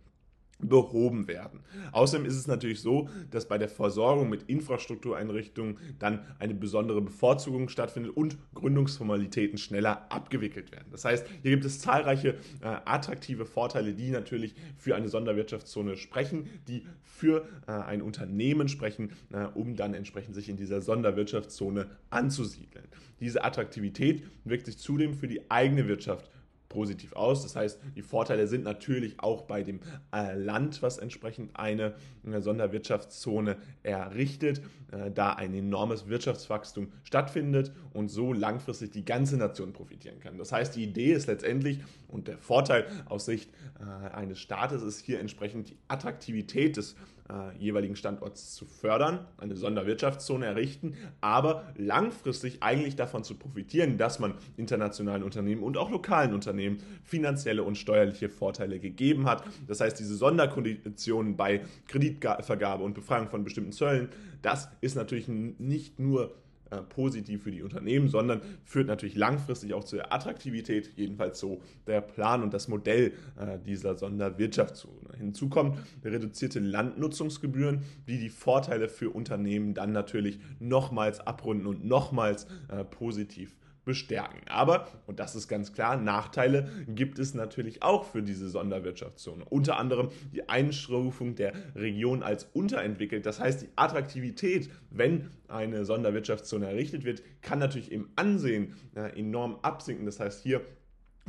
behoben 0.63 1.28
werden. 1.28 1.62
Außerdem 1.91 2.26
ist 2.26 2.36
es 2.36 2.47
natürlich 2.47 2.82
so, 2.82 3.10
dass 3.32 3.47
bei 3.47 3.58
der 3.58 3.69
Versorgung 3.69 4.30
mit 4.30 4.43
Infrastruktureinrichtungen 4.43 5.78
dann 5.99 6.21
eine 6.39 6.54
besondere 6.54 7.02
Bevorzugung 7.02 7.69
stattfindet 7.69 8.15
und 8.15 8.38
Gründungsformalitäten 8.56 9.58
schneller 9.58 10.12
abgewickelt 10.12 10.71
werden. 10.71 10.88
Das 10.91 11.06
heißt, 11.06 11.26
hier 11.41 11.52
gibt 11.52 11.65
es 11.65 11.80
zahlreiche 11.80 12.30
äh, 12.62 12.78
attraktive 12.86 13.45
Vorteile, 13.45 13.93
die 13.93 14.10
natürlich 14.12 14.56
für 14.78 14.95
eine 14.95 15.10
Sonderwirtschaftszone 15.10 15.97
sprechen, 15.97 16.49
die 16.67 16.86
für 17.04 17.47
äh, 17.67 17.71
ein 17.71 18.02
Unternehmen 18.02 18.67
sprechen, 18.67 19.12
äh, 19.32 19.45
um 19.54 19.76
dann 19.76 19.93
entsprechend 19.93 20.36
sich 20.36 20.49
in 20.49 20.58
dieser 20.58 20.82
Sonderwirtschaftszone 20.82 21.88
anzusiedeln. 22.10 22.86
Diese 23.19 23.43
Attraktivität 23.43 24.23
wirkt 24.43 24.65
sich 24.65 24.78
zudem 24.78 25.13
für 25.13 25.28
die 25.28 25.49
eigene 25.49 25.88
Wirtschaft 25.88 26.30
positiv 26.74 27.14
aus. 27.14 27.44
Das 27.44 27.56
heißt, 27.56 27.80
die 27.96 28.02
Vorteile 28.02 28.48
sind 28.48 28.64
natürlich 28.64 29.20
auch 29.20 29.44
bei 29.44 29.62
dem 29.64 29.80
äh, 30.14 30.36
Land, 30.36 30.82
was 30.82 30.98
entsprechend 30.98 31.52
eine, 31.56 31.94
eine 32.26 32.42
Sonderwirtschaftszone 32.42 33.58
errichtet, 33.84 34.62
äh, 34.92 35.12
da 35.12 35.34
ein 35.34 35.54
enormes 35.54 36.10
Wirtschaftswachstum 36.10 36.92
stattfindet 37.04 37.72
und 37.94 38.10
so 38.10 38.34
langfristig 38.34 38.92
die 38.92 39.06
ganze 39.06 39.38
Nation 39.38 39.72
profitieren 39.72 40.20
kann. 40.20 40.38
Das 40.38 40.52
heißt, 40.52 40.76
die 40.76 40.84
Idee 40.84 41.14
ist 41.14 41.28
letztendlich 41.28 41.80
und 42.08 42.28
der 42.28 42.40
Vorteil 42.40 42.88
aus 43.06 43.26
Sicht 43.26 43.52
äh, 43.80 44.10
eines 44.10 44.40
Staates 44.40 44.82
ist 44.82 45.00
hier 45.00 45.20
entsprechend 45.20 45.70
die 45.70 45.78
Attraktivität 45.88 46.78
des 46.78 46.96
äh, 47.30 47.58
jeweiligen 47.58 47.96
Standorts 47.96 48.54
zu 48.54 48.66
fördern, 48.66 49.26
eine 49.38 49.56
Sonderwirtschaftszone 49.56 50.46
errichten, 50.46 50.96
aber 51.22 51.74
langfristig 51.78 52.62
eigentlich 52.62 52.96
davon 52.96 53.24
zu 53.24 53.36
profitieren, 53.36 53.98
dass 53.98 54.20
man 54.20 54.34
internationalen 54.58 55.24
Unternehmen 55.24 55.64
und 55.64 55.78
auch 55.78 55.90
lokalen 55.90 56.34
Unternehmen 56.34 56.80
finanzielle 57.04 57.64
und 57.64 57.78
steuerliche 57.78 58.30
Vorteile 58.30 58.80
gegeben 58.80 59.26
hat. 59.26 59.44
Das 59.68 59.80
heißt, 59.80 60.00
diese 60.00 60.16
Sonderkonditionen 60.16 61.38
bei 61.38 61.62
Kreditvergabe 61.88 62.84
und 62.84 62.94
Befreiung 62.94 63.30
von 63.30 63.44
bestimmten 63.44 63.72
Zöllen, 63.72 64.10
das 64.42 64.70
ist 64.82 64.96
natürlich 64.96 65.28
nicht 65.28 66.00
nur 66.00 66.36
äh, 66.74 66.82
positiv 66.82 67.44
für 67.44 67.52
die 67.52 67.62
Unternehmen, 67.62 68.08
sondern 68.08 68.42
führt 68.64 68.88
natürlich 68.88 69.16
langfristig 69.16 69.74
auch 69.74 69.84
zur 69.84 70.12
Attraktivität, 70.12 70.92
jedenfalls 70.96 71.40
so 71.40 71.62
der 71.88 72.02
Plan 72.02 72.42
und 72.42 72.54
das 72.54 72.68
Modell 72.68 73.14
äh, 73.38 73.60
dieser 73.60 73.96
Sonderwirtschaftszone. 73.96 75.18
Hinzu 75.18 75.50
kommt 75.50 75.78
reduzierte 76.04 76.60
Landnutzungsgebühren, 76.60 77.82
die 78.08 78.18
die 78.18 78.30
Vorteile 78.30 78.90
für 78.90 79.10
Unternehmen 79.10 79.74
dann 79.74 79.92
natürlich 79.92 80.40
nochmals 80.60 81.20
abrunden 81.20 81.68
und 81.68 81.86
nochmals 81.86 82.48
äh, 82.70 82.84
positiv 82.84 83.56
bestärken. 83.86 84.41
Aber, 84.48 84.88
und 85.08 85.19
das 85.19 85.36
ist 85.36 85.48
ganz 85.48 85.74
klar, 85.74 85.98
Nachteile 85.98 86.69
gibt 86.88 87.19
es 87.19 87.34
natürlich 87.34 87.84
auch 87.84 88.06
für 88.06 88.22
diese 88.22 88.50
Sonderwirtschaftszone. 88.50 89.46
Unter 89.46 89.78
anderem 89.78 90.10
die 90.34 90.48
Einstufung 90.50 91.36
der 91.36 91.54
Region 91.76 92.24
als 92.24 92.46
unterentwickelt. 92.54 93.26
Das 93.26 93.39
heißt, 93.39 93.63
die 93.63 93.69
Attraktivität, 93.76 94.69
wenn 94.89 95.30
eine 95.48 95.86
Sonderwirtschaftszone 95.86 96.67
errichtet 96.67 97.04
wird, 97.04 97.22
kann 97.41 97.60
natürlich 97.60 97.91
im 97.91 98.10
Ansehen 98.15 98.76
äh, 98.96 99.19
enorm 99.19 99.60
absinken. 99.62 100.06
Das 100.06 100.19
heißt, 100.19 100.43
hier 100.43 100.62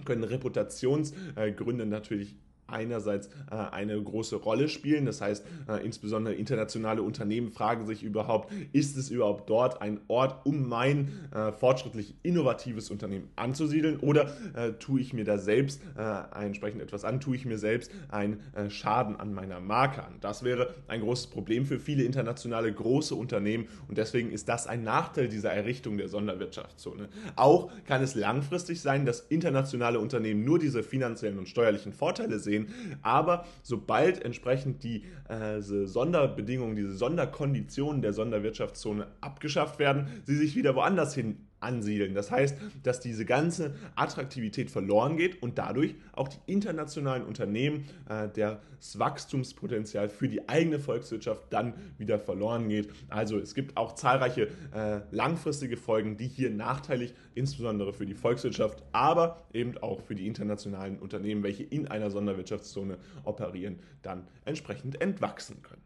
können 0.05 0.25
Reputationsgründe 0.25 1.87
natürlich 1.87 2.37
einerseits 2.67 3.29
äh, 3.51 3.55
eine 3.55 4.01
große 4.01 4.37
Rolle 4.37 4.69
spielen. 4.69 5.07
Das 5.07 5.21
heißt, 5.21 5.45
äh, 5.69 5.85
insbesondere 5.85 6.35
internationale 6.35 7.03
Unternehmen 7.03 7.51
fragen 7.51 7.87
sich 7.87 8.03
überhaupt, 8.03 8.53
ist 8.73 8.97
es 8.97 9.11
überhaupt 9.11 9.49
dort 9.49 9.83
ein 9.83 10.01
Ort, 10.09 10.47
um 10.47 10.69
mein 10.69 11.09
äh, 11.35 11.53
fortschrittlich 11.53 12.15
innovatives 12.23 12.91
Unternehmen 12.91 13.29
anzusiedeln 13.37 13.99
oder 13.99 14.33
äh, 14.55 14.73
tue 14.73 15.01
ich 15.01 15.13
mir 15.13 15.25
da 15.25 15.39
selbst 15.39 15.81
äh, 15.97 16.45
entsprechend 16.45 16.83
etwas 16.83 17.05
an, 17.05 17.21
tue 17.21 17.37
ich 17.37 17.45
mir 17.45 17.59
selbst 17.59 17.91
einen 18.09 18.41
äh, 18.55 18.71
Schaden 18.71 19.17
an 19.17 19.35
meiner 19.35 19.61
Marke 19.61 20.03
an. 20.05 20.15
Das 20.21 20.43
wäre 20.43 20.75
ein 20.89 21.01
großes 21.01 21.29
Problem 21.29 21.67
für 21.67 21.79
viele 21.79 22.05
internationale 22.05 22.73
große 22.73 23.15
Unternehmen 23.15 23.69
und 23.89 23.99
deswegen 23.99 24.31
ist 24.31 24.49
das 24.49 24.67
ein 24.67 24.85
Nachteil 24.85 25.29
dieser 25.29 25.53
Errichtung 25.53 25.97
der 25.97 26.09
Sonderwirtschaftszone. 26.09 27.09
Auch 27.37 27.71
kann 27.87 28.03
es 28.03 28.15
langfristig 28.15 28.81
sein, 28.81 29.07
dass 29.07 29.21
internationale 29.21 29.99
Unternehmen 29.99 30.45
nur 30.45 30.59
diese 30.59 30.83
finanziellen 30.83 31.39
und 31.39 31.49
steuerlichen 31.49 31.93
Vorteile 31.93 32.39
sehen, 32.39 32.54
sehen. 32.55 32.99
Aber 33.03 33.45
sobald 33.63 34.25
entsprechend 34.25 34.83
die 34.85 35.05
äh, 35.29 35.61
Sonderbedingungen, 35.61 36.77
diese 36.77 36.95
Sonderkonditionen 36.95 38.03
der 38.03 38.13
Sonderwirtschaftszone 38.13 39.07
abgeschafft 39.21 39.79
werden, 39.79 40.09
sie 40.25 40.37
sich 40.37 40.57
wieder 40.57 40.75
woanders 40.75 41.15
hin 41.15 41.49
ansiedeln. 41.65 42.15
Das 42.15 42.31
heißt, 42.31 42.57
dass 42.83 43.01
diese 43.01 43.25
ganze 43.25 43.75
Attraktivität 43.97 44.71
verloren 44.71 45.17
geht 45.17 45.43
und 45.43 45.59
dadurch 45.59 45.95
auch 46.13 46.29
die 46.29 46.39
internationalen 46.47 47.25
Unternehmen 47.25 47.87
äh, 48.09 48.29
das 48.35 48.99
Wachstumspotenzial 48.99 50.09
für 50.09 50.29
die 50.29 50.49
eigene 50.49 50.79
Volkswirtschaft 50.79 51.43
dann 51.51 51.75
wieder 51.99 52.19
verloren 52.19 52.69
geht. 52.69 52.91
Also 53.09 53.39
es 53.39 53.55
gibt 53.55 53.77
auch 53.77 53.95
zahlreiche 53.95 54.49
äh, 54.75 55.01
langfristige 55.11 55.77
Folgen, 55.77 56.17
die 56.17 56.29
hier 56.29 56.51
nachteilig, 56.51 57.15
insbesondere 57.35 57.93
für 57.93 58.07
die 58.07 58.15
Volkswirtschaft, 58.15 58.83
aber 58.93 59.43
eben 59.53 59.77
auch 59.79 60.01
für 60.01 60.15
die 60.15 60.27
internationalen 60.27 60.99
Unternehmen, 60.99 61.43
welche 61.43 61.63
in 61.63 61.89
einer 61.89 62.11
Sonderwirtschaftszone 62.11 62.99
operieren, 63.25 63.79
dann 64.03 64.27
entsprechend 64.45 65.01
entwachsen 65.01 65.63
können. 65.63 65.83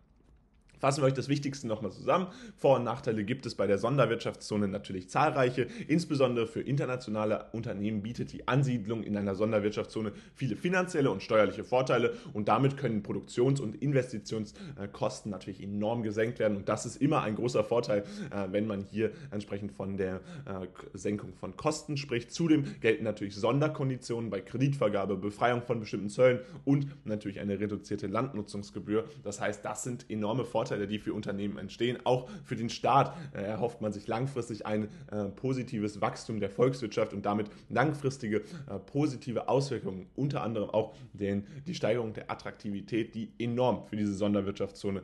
Fassen 0.79 1.03
wir 1.03 1.07
euch 1.07 1.15
das 1.15 1.29
Wichtigste 1.29 1.67
nochmal 1.67 1.93
zusammen. 1.93 2.29
Vor- 2.57 2.77
und 2.77 2.85
Nachteile 2.85 3.25
gibt 3.25 3.47
es 3.47 3.55
bei 3.55 3.67
der 3.67 3.79
Sonderwirtschaftszone 3.79 4.69
natürlich 4.69 5.09
zahlreiche. 5.09 5.67
Insbesondere 5.89 6.47
für 6.47 6.61
internationale 6.61 7.47
Unternehmen 7.53 8.03
bietet 8.03 8.33
die 8.33 8.47
Ansiedlung 8.47 9.03
in 9.03 9.17
einer 9.17 9.35
Sonderwirtschaftszone 9.35 10.13
viele 10.35 10.57
finanzielle 10.57 11.11
und 11.11 11.23
steuerliche 11.23 11.65
Vorteile 11.65 12.15
und 12.33 12.49
damit 12.49 12.77
können 12.77 13.03
Produktions- 13.03 13.61
und 13.61 13.83
Investitionskosten 13.83 15.31
natürlich 15.31 15.63
enorm 15.63 16.03
gesenkt 16.03 16.39
werden. 16.39 16.57
Und 16.57 16.69
das 16.69 16.87
ist 16.87 17.03
immer 17.03 17.23
ein 17.23 17.35
großer 17.35 17.65
Vorteil, 17.65 18.05
äh, 18.31 18.47
wenn 18.51 18.67
man 18.67 18.85
hier 18.85 19.11
entsprechend 19.31 19.73
von 19.73 19.97
der 19.97 20.17
äh, 20.47 20.67
Senkung 20.95 21.33
von 21.35 21.57
Kosten 21.57 21.97
spricht. 21.97 22.31
Zudem 22.31 22.65
gelten 22.81 23.05
natürlich 23.05 23.35
Sonderkonditionen 23.35 24.31
bei 24.31 24.41
Kreditvergabe, 24.41 25.17
Befreiung 25.17 25.63
von 25.63 25.81
bestimmten 25.81 26.09
Zöllen 26.09 26.41
und 26.65 26.87
natürlich 27.05 27.41
eine 27.41 27.59
reduzierte 27.59 28.07
Landnutzungsgebühr. 28.07 29.05
Das 29.25 29.41
heißt, 29.41 29.65
das 29.65 29.83
sind 29.83 30.09
enorme 30.09 30.45
Vorteile 30.45 30.68
Vorteile, 30.69 30.87
die 30.87 30.99
für 30.99 31.15
Unternehmen 31.15 31.57
entstehen. 31.57 31.97
Auch 32.05 32.29
für 32.45 32.55
den 32.55 32.69
Staat 32.69 33.17
äh, 33.33 33.41
erhofft 33.41 33.81
man 33.81 33.91
sich 33.93 34.07
langfristig 34.07 34.67
ein 34.67 34.89
äh, 35.11 35.25
positives 35.25 36.03
Wachstum 36.03 36.41
der 36.41 36.51
Volkswirtschaft 36.51 37.15
und 37.15 37.25
damit 37.25 37.47
langfristige 37.71 38.39
äh, 38.39 38.79
positive 38.85 39.49
Auswirkungen, 39.49 40.09
unter 40.15 40.43
anderem 40.43 40.69
auch 40.69 40.95
den, 41.15 41.47
die 41.67 41.75
Steigerung 41.75 42.13
der 42.13 42.31
Attraktivität, 42.31 43.15
die 43.15 43.33
enorm 43.39 43.87
für 43.87 43.97
diese 43.97 44.13
Sonderwirtschaftszone 44.13 45.03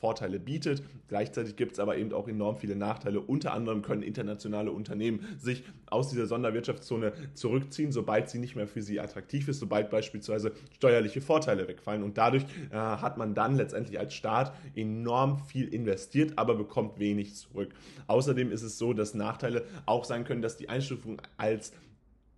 Vorteile 0.00 0.38
bietet. 0.38 0.82
Gleichzeitig 1.08 1.56
gibt 1.56 1.72
es 1.72 1.78
aber 1.78 1.96
eben 1.96 2.12
auch 2.12 2.28
enorm 2.28 2.56
viele 2.56 2.76
Nachteile. 2.76 3.20
Unter 3.20 3.52
anderem 3.52 3.82
können 3.82 4.02
internationale 4.02 4.70
Unternehmen 4.70 5.26
sich 5.38 5.64
aus 5.86 6.10
dieser 6.10 6.26
Sonderwirtschaftszone 6.26 7.12
zurückziehen, 7.34 7.92
sobald 7.92 8.30
sie 8.30 8.38
nicht 8.38 8.56
mehr 8.56 8.66
für 8.66 8.82
sie 8.82 9.00
attraktiv 9.00 9.48
ist, 9.48 9.60
sobald 9.60 9.90
beispielsweise 9.90 10.52
steuerliche 10.74 11.20
Vorteile 11.20 11.68
wegfallen. 11.68 12.02
Und 12.02 12.18
dadurch 12.18 12.44
äh, 12.70 12.76
hat 12.76 13.18
man 13.18 13.34
dann 13.34 13.56
letztendlich 13.56 13.98
als 13.98 14.14
Staat 14.14 14.52
in 14.74 14.91
enorm 14.92 15.38
viel 15.38 15.68
investiert, 15.68 16.34
aber 16.36 16.54
bekommt 16.54 16.98
wenig 16.98 17.34
zurück. 17.34 17.74
Außerdem 18.06 18.52
ist 18.52 18.62
es 18.62 18.78
so, 18.78 18.92
dass 18.92 19.14
Nachteile 19.14 19.64
auch 19.86 20.04
sein 20.04 20.24
können, 20.24 20.42
dass 20.42 20.56
die 20.56 20.68
Einstufung 20.68 21.20
als 21.36 21.72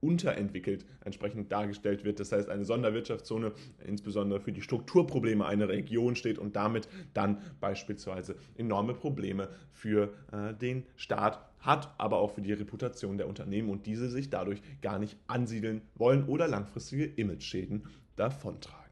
unterentwickelt 0.05 0.85
entsprechend 1.03 1.51
dargestellt 1.51 2.05
wird. 2.05 2.21
Das 2.21 2.31
heißt, 2.31 2.51
eine 2.51 2.64
Sonderwirtschaftszone 2.64 3.53
insbesondere 3.87 4.38
für 4.40 4.53
die 4.53 4.61
Strukturprobleme 4.61 5.47
einer 5.47 5.69
Region 5.69 6.14
steht 6.14 6.38
und 6.38 6.57
damit 6.57 6.88
dann 7.14 7.38
beispielsweise 7.61 8.37
enorme 8.57 8.93
Probleme 8.95 9.49
für 9.73 10.12
äh, 10.31 10.53
den 10.55 10.85
Staat 10.97 11.40
hat, 11.61 11.95
aber 11.97 12.19
auch 12.19 12.33
für 12.33 12.43
die 12.43 12.53
Reputation 12.53 13.17
der 13.17 13.29
Unternehmen 13.29 13.71
und 13.71 13.87
diese 13.87 14.11
sich 14.11 14.29
dadurch 14.29 14.61
gar 14.83 14.99
nicht 14.99 15.17
ansiedeln 15.27 15.81
wollen 15.95 16.25
oder 16.25 16.47
langfristige 16.47 17.07
Imageschäden 17.07 17.85
davontragen. 18.17 18.84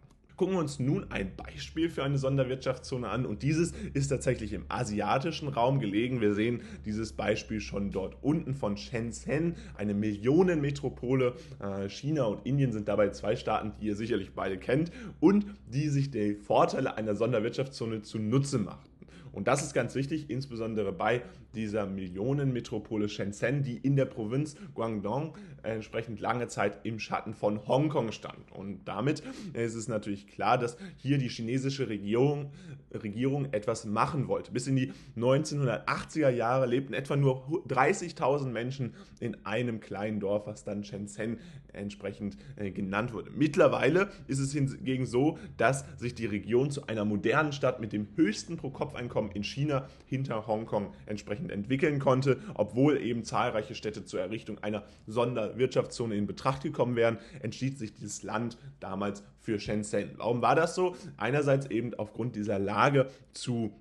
Gucken 0.42 0.56
wir 0.56 0.60
uns 0.60 0.80
nun 0.80 1.06
ein 1.08 1.36
Beispiel 1.36 1.88
für 1.88 2.02
eine 2.02 2.18
Sonderwirtschaftszone 2.18 3.08
an 3.08 3.26
und 3.26 3.44
dieses 3.44 3.74
ist 3.94 4.08
tatsächlich 4.08 4.52
im 4.52 4.64
asiatischen 4.68 5.46
Raum 5.46 5.78
gelegen. 5.78 6.20
Wir 6.20 6.34
sehen 6.34 6.62
dieses 6.84 7.12
Beispiel 7.12 7.60
schon 7.60 7.92
dort 7.92 8.16
unten 8.22 8.52
von 8.52 8.76
Shenzhen, 8.76 9.54
eine 9.76 9.94
Millionenmetropole. 9.94 11.34
Äh, 11.60 11.88
China 11.88 12.24
und 12.24 12.44
Indien 12.44 12.72
sind 12.72 12.88
dabei 12.88 13.10
zwei 13.10 13.36
Staaten, 13.36 13.70
die 13.80 13.86
ihr 13.86 13.94
sicherlich 13.94 14.32
beide 14.32 14.58
kennt 14.58 14.90
und 15.20 15.46
die 15.68 15.88
sich 15.88 16.10
die 16.10 16.34
Vorteile 16.34 16.96
einer 16.96 17.14
Sonderwirtschaftszone 17.14 18.02
zunutze 18.02 18.58
macht. 18.58 18.91
Und 19.32 19.48
das 19.48 19.62
ist 19.62 19.74
ganz 19.74 19.94
wichtig, 19.94 20.30
insbesondere 20.30 20.92
bei 20.92 21.22
dieser 21.54 21.86
Millionenmetropole 21.86 23.08
Shenzhen, 23.08 23.62
die 23.62 23.76
in 23.76 23.96
der 23.96 24.04
Provinz 24.04 24.56
Guangdong 24.74 25.36
entsprechend 25.62 26.20
lange 26.20 26.48
Zeit 26.48 26.80
im 26.84 26.98
Schatten 26.98 27.34
von 27.34 27.66
Hongkong 27.66 28.12
stand. 28.12 28.52
Und 28.52 28.80
damit 28.84 29.22
ist 29.52 29.74
es 29.74 29.88
natürlich 29.88 30.26
klar, 30.26 30.58
dass 30.58 30.76
hier 30.96 31.18
die 31.18 31.28
chinesische 31.28 31.88
Regierung, 31.88 32.50
Regierung 32.92 33.52
etwas 33.52 33.84
machen 33.84 34.28
wollte. 34.28 34.52
Bis 34.52 34.66
in 34.66 34.76
die 34.76 34.92
1980er 35.16 36.30
Jahre 36.30 36.66
lebten 36.66 36.94
etwa 36.94 37.16
nur 37.16 37.46
30.000 37.68 38.46
Menschen 38.46 38.94
in 39.20 39.44
einem 39.44 39.80
kleinen 39.80 40.20
Dorf, 40.20 40.46
was 40.46 40.64
dann 40.64 40.84
Shenzhen 40.84 41.38
entsprechend 41.72 42.36
äh, 42.56 42.70
genannt 42.70 43.12
wurde. 43.12 43.30
Mittlerweile 43.30 44.10
ist 44.26 44.40
es 44.40 44.52
hingegen 44.52 45.06
so, 45.06 45.38
dass 45.56 45.84
sich 45.98 46.14
die 46.14 46.26
Region 46.26 46.70
zu 46.70 46.86
einer 46.86 47.04
modernen 47.04 47.52
Stadt 47.52 47.80
mit 47.80 47.92
dem 47.92 48.08
höchsten 48.16 48.56
Pro-Kopf-Einkommen 48.56 49.21
in 49.30 49.44
China 49.44 49.88
hinter 50.06 50.46
Hongkong 50.46 50.92
entsprechend 51.06 51.50
entwickeln 51.50 51.98
konnte, 51.98 52.40
obwohl 52.54 53.00
eben 53.00 53.24
zahlreiche 53.24 53.74
Städte 53.74 54.04
zur 54.04 54.20
Errichtung 54.20 54.58
einer 54.58 54.84
Sonderwirtschaftszone 55.06 56.14
in 56.16 56.26
Betracht 56.26 56.62
gekommen 56.62 56.96
wären, 56.96 57.18
entschied 57.40 57.78
sich 57.78 57.92
dieses 57.92 58.22
Land 58.22 58.58
damals 58.80 59.22
für 59.38 59.58
Shenzhen. 59.58 60.10
Warum 60.16 60.42
war 60.42 60.54
das 60.54 60.74
so? 60.74 60.96
Einerseits 61.16 61.66
eben 61.66 61.94
aufgrund 61.94 62.36
dieser 62.36 62.58
Lage 62.58 63.08
zu 63.32 63.72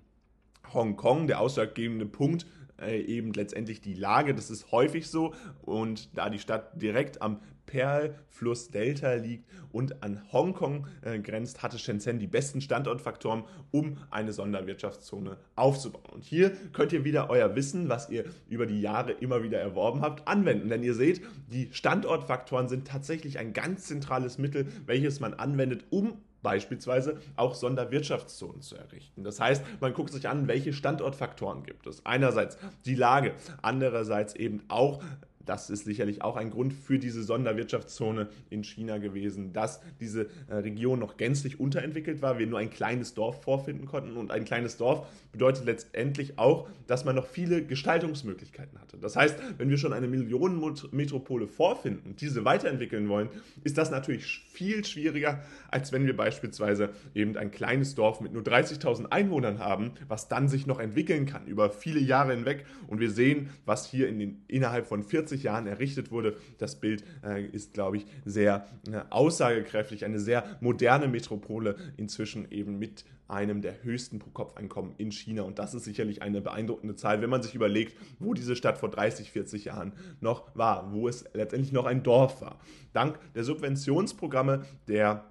Hongkong, 0.74 1.28
der 1.28 1.40
ausschlaggebende 1.40 2.06
Punkt 2.06 2.46
äh, 2.82 3.00
eben 3.02 3.34
letztendlich 3.34 3.82
die 3.82 3.94
Lage. 3.94 4.34
Das 4.34 4.50
ist 4.50 4.72
häufig 4.72 5.08
so 5.08 5.34
und 5.62 6.18
da 6.18 6.30
die 6.30 6.40
Stadt 6.40 6.82
direkt 6.82 7.22
am 7.22 7.40
Perlfluss 7.72 8.70
Delta 8.70 9.14
liegt 9.14 9.46
und 9.72 10.04
an 10.04 10.22
Hongkong 10.34 10.88
äh, 11.04 11.20
grenzt, 11.20 11.64
hatte 11.64 11.80
Shenzhen 11.80 12.20
die 12.20 12.28
besten 12.28 12.60
Standortfaktoren, 12.60 13.46
um 13.72 13.98
eine 14.10 14.34
Sonderwirtschaftszone 14.34 15.38
aufzubauen. 15.56 16.12
Und 16.12 16.26
hier 16.26 16.52
könnt 16.74 16.92
ihr 16.92 17.06
wieder 17.06 17.30
euer 17.30 17.56
Wissen, 17.56 17.88
was 17.88 18.10
ihr 18.10 18.26
über 18.50 18.66
die 18.66 18.82
Jahre 18.82 19.14
immer 19.14 19.42
wieder 19.42 19.60
erworben 19.60 20.02
habt, 20.02 20.28
anwenden. 20.28 20.68
Denn 20.68 20.84
ihr 20.84 20.94
seht, 20.94 21.22
die 21.50 21.70
Standortfaktoren 21.72 22.68
sind 22.68 22.88
tatsächlich 22.88 23.40
ein 23.40 23.54
ganz 23.54 23.86
zentrales 23.86 24.38
Mittel, 24.38 24.68
welches 24.86 25.22
man 25.22 25.34
anwendet, 25.34 25.86
um 25.90 26.18
beispielsweise 26.42 27.20
auch 27.36 27.56
Sonderwirtschaftszonen 27.56 28.62
zu 28.62 28.76
errichten. 28.76 29.24
Das 29.24 29.40
heißt, 29.40 29.64
man 29.80 29.94
guckt 29.94 30.12
sich 30.12 30.28
an, 30.28 30.48
welche 30.48 30.74
Standortfaktoren 30.74 31.64
gibt 31.64 31.88
es. 31.88 32.06
Einerseits 32.06 32.58
die 32.86 32.96
Lage, 32.96 33.34
andererseits 33.62 34.36
eben 34.36 34.64
auch 34.68 35.02
das 35.46 35.70
ist 35.70 35.86
sicherlich 35.86 36.22
auch 36.22 36.38
ein 36.38 36.52
Grund 36.52 36.74
für 36.74 37.00
diese 37.00 37.24
Sonderwirtschaftszone 37.24 38.30
in 38.50 38.64
China 38.64 38.98
gewesen, 38.98 39.54
dass 39.54 39.82
diese 40.00 40.28
äh, 40.48 40.56
Region 40.56 41.00
noch 41.00 41.18
gänzlich 41.18 41.60
unterentwickelt 41.60 42.22
war, 42.22 42.40
wir 42.40 42.48
nur 42.48 42.60
ein 42.60 42.70
kleines 42.70 43.14
Dorf 43.14 43.44
vorfinden 43.44 43.86
konnten. 43.86 44.18
Und 44.18 44.32
ein 44.32 44.46
kleines 44.46 44.78
Dorf 44.78 45.08
bedeutet 45.32 45.66
letztendlich 45.66 46.38
auch, 46.38 46.68
dass 46.88 47.06
man 47.06 47.16
noch 47.16 47.28
viele 47.28 47.64
Gestaltungsmöglichkeiten 47.64 48.80
hatte. 48.80 48.98
Das 48.98 49.16
heißt, 49.16 49.38
wenn 49.58 49.70
wir 49.70 49.78
schon 49.78 49.94
eine 49.94 50.08
Millionenmetropole 50.08 51.48
vorfinden 51.48 52.12
und 52.12 52.22
diese 52.22 52.46
weiterentwickeln 52.46 53.08
wollen, 53.10 53.30
ist 53.64 53.78
das 53.78 53.92
natürlich 53.92 54.46
viel 54.52 54.84
schwieriger, 54.86 55.44
als 55.70 55.92
wenn 55.92 56.06
wir 56.06 56.16
beispielsweise 56.16 56.90
eben 57.16 57.38
ein 57.38 57.52
kleines 57.52 57.96
Dorf 57.96 58.22
mit 58.22 58.34
nur 58.34 58.44
30.000 58.44 59.08
Einwohnern 59.12 59.60
haben, 59.60 59.92
was 60.08 60.28
dann 60.28 60.48
sich 60.48 60.68
noch 60.68 60.80
entwickeln 60.80 61.26
kann 61.26 61.48
über 61.48 61.70
viele 61.70 62.00
Jahre 62.00 62.34
hinweg. 62.34 62.66
Und 62.88 63.00
wir 63.00 63.12
sehen, 63.12 63.50
was 63.66 63.86
hier 63.86 64.08
in 64.08 64.20
den, 64.20 64.44
innerhalb 64.48 64.88
von 64.88 65.04
40 65.04 65.31
40 65.32 65.44
Jahren 65.44 65.68
errichtet 65.68 66.12
wurde. 66.12 66.36
Das 66.58 66.80
Bild 66.80 67.04
äh, 67.24 67.46
ist, 67.46 67.74
glaube 67.74 67.98
ich, 67.98 68.06
sehr 68.26 68.68
äh, 68.92 69.02
aussagekräftig. 69.10 70.04
Eine 70.06 70.20
sehr 70.20 70.44
moderne 70.60 71.08
Metropole 71.08 71.76
inzwischen 71.98 72.52
eben 72.52 72.78
mit 72.78 73.06
einem 73.28 73.62
der 73.62 73.82
höchsten 73.84 74.20
Pro-Kopf-Einkommen 74.20 74.94
in 74.98 75.12
China. 75.12 75.44
Und 75.44 75.58
das 75.58 75.74
ist 75.74 75.86
sicherlich 75.86 76.22
eine 76.22 76.42
beeindruckende 76.42 76.98
Zahl, 76.98 77.22
wenn 77.22 77.30
man 77.30 77.42
sich 77.42 77.56
überlegt, 77.56 77.98
wo 78.20 78.34
diese 78.34 78.58
Stadt 78.58 78.78
vor 78.78 78.90
30, 78.90 79.32
40 79.32 79.66
Jahren 79.66 79.94
noch 80.20 80.54
war, 80.54 80.92
wo 80.92 81.08
es 81.08 81.24
letztendlich 81.34 81.72
noch 81.72 81.86
ein 81.86 82.04
Dorf 82.04 82.42
war. 82.42 82.60
Dank 82.92 83.18
der 83.34 83.46
Subventionsprogramme 83.46 84.66
der 84.90 85.24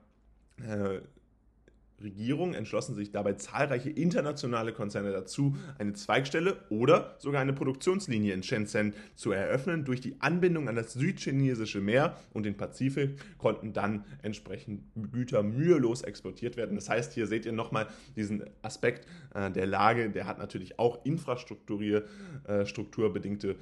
Regierungen 2.03 2.55
entschlossen 2.55 2.95
sich 2.95 3.11
dabei 3.11 3.35
zahlreiche 3.35 3.91
internationale 3.91 4.73
Konzerne 4.73 5.13
dazu, 5.13 5.57
eine 5.79 5.93
Zweigstelle 5.93 6.57
oder 6.69 7.17
sogar 7.19 7.41
eine 7.41 7.53
Produktionslinie 7.53 8.35
in 8.35 8.43
Shenzhen 8.43 8.95
zu 9.15 9.31
eröffnen. 9.33 9.85
Durch 9.85 10.01
die 10.01 10.21
Anbindung 10.21 10.69
an 10.69 10.77
das 10.77 10.95
südchinesische 10.95 11.81
Meer 11.81 12.17
und 12.33 12.45
den 12.45 12.57
Pazifik 12.57 13.19
konnten 13.39 13.73
dann 13.73 14.05
entsprechend 14.23 14.83
Güter 15.13 15.43
mühelos 15.43 16.03
exportiert 16.03 16.57
werden. 16.57 16.77
Das 16.77 16.89
heißt, 16.89 17.13
hier 17.13 17.27
seht 17.27 17.47
ihr 17.47 17.53
nochmal 17.53 17.89
diesen 18.17 18.45
Aspekt 18.63 19.07
äh, 19.35 19.51
der 19.51 19.67
Lage, 19.67 20.11
der 20.11 20.27
hat 20.27 20.39
natürlich 20.39 20.79
auch 20.79 21.05
infrastrukturbedingte 21.05 23.51
äh, 23.51 23.55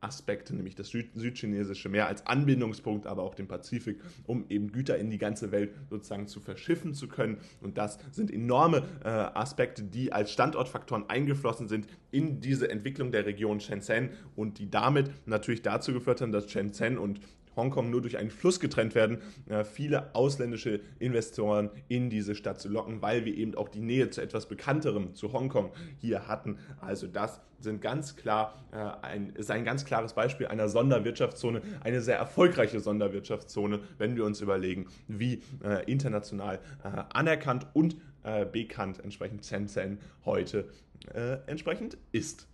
Aspekte, 0.00 0.54
nämlich 0.54 0.74
das 0.74 0.88
Süd 0.88 1.10
südchinesische 1.14 1.88
Meer 1.88 2.06
als 2.06 2.26
Anbindungspunkt, 2.26 3.06
aber 3.06 3.22
auch 3.22 3.34
den 3.34 3.48
Pazifik, 3.48 4.00
um 4.26 4.44
eben 4.48 4.72
Güter 4.72 4.98
in 4.98 5.10
die 5.10 5.18
ganze 5.18 5.52
Welt 5.52 5.74
sozusagen 5.88 6.28
zu 6.28 6.40
verschiffen 6.40 6.94
zu 6.94 7.08
können. 7.08 7.38
Und 7.60 7.78
das 7.78 7.98
sind 8.12 8.30
enorme 8.30 8.84
äh, 9.04 9.08
Aspekte, 9.08 9.82
die 9.82 10.12
als 10.12 10.32
Standortfaktoren 10.32 11.08
eingeflossen 11.08 11.68
sind 11.68 11.86
in 12.10 12.40
diese 12.40 12.70
Entwicklung 12.70 13.10
der 13.10 13.26
Region 13.26 13.60
Shenzhen 13.60 14.10
und 14.34 14.58
die 14.58 14.70
damit 14.70 15.10
natürlich 15.26 15.62
dazu 15.62 15.92
geführt 15.92 16.20
haben, 16.20 16.32
dass 16.32 16.50
Shenzhen 16.50 16.98
und 16.98 17.20
Hongkong 17.56 17.90
nur 17.90 18.02
durch 18.02 18.18
einen 18.18 18.30
Fluss 18.30 18.60
getrennt 18.60 18.94
werden, 18.94 19.18
äh, 19.48 19.64
viele 19.64 20.14
ausländische 20.14 20.80
Investoren 20.98 21.70
in 21.88 22.10
diese 22.10 22.34
Stadt 22.34 22.60
zu 22.60 22.68
locken, 22.68 23.02
weil 23.02 23.24
wir 23.24 23.34
eben 23.34 23.54
auch 23.54 23.68
die 23.68 23.80
Nähe 23.80 24.10
zu 24.10 24.20
etwas 24.20 24.46
Bekannterem, 24.46 25.14
zu 25.14 25.32
Hongkong 25.32 25.72
hier 25.98 26.28
hatten. 26.28 26.58
Also 26.80 27.06
das 27.06 27.40
sind 27.58 27.80
ganz 27.80 28.16
klar, 28.16 28.54
äh, 28.72 28.76
ein, 29.06 29.30
ist 29.30 29.50
ein 29.50 29.64
ganz 29.64 29.84
klares 29.84 30.12
Beispiel 30.12 30.46
einer 30.46 30.68
Sonderwirtschaftszone, 30.68 31.62
eine 31.82 32.02
sehr 32.02 32.18
erfolgreiche 32.18 32.80
Sonderwirtschaftszone, 32.80 33.80
wenn 33.98 34.16
wir 34.16 34.24
uns 34.24 34.40
überlegen, 34.40 34.86
wie 35.08 35.42
äh, 35.64 35.90
international 35.90 36.60
anerkannt 37.12 37.66
und 37.72 37.96
bekannt 38.52 38.98
entsprechend 39.04 39.46
Shenzhen 39.46 39.98
heute 40.24 40.68
entsprechend 41.46 41.96
ist 42.10 42.48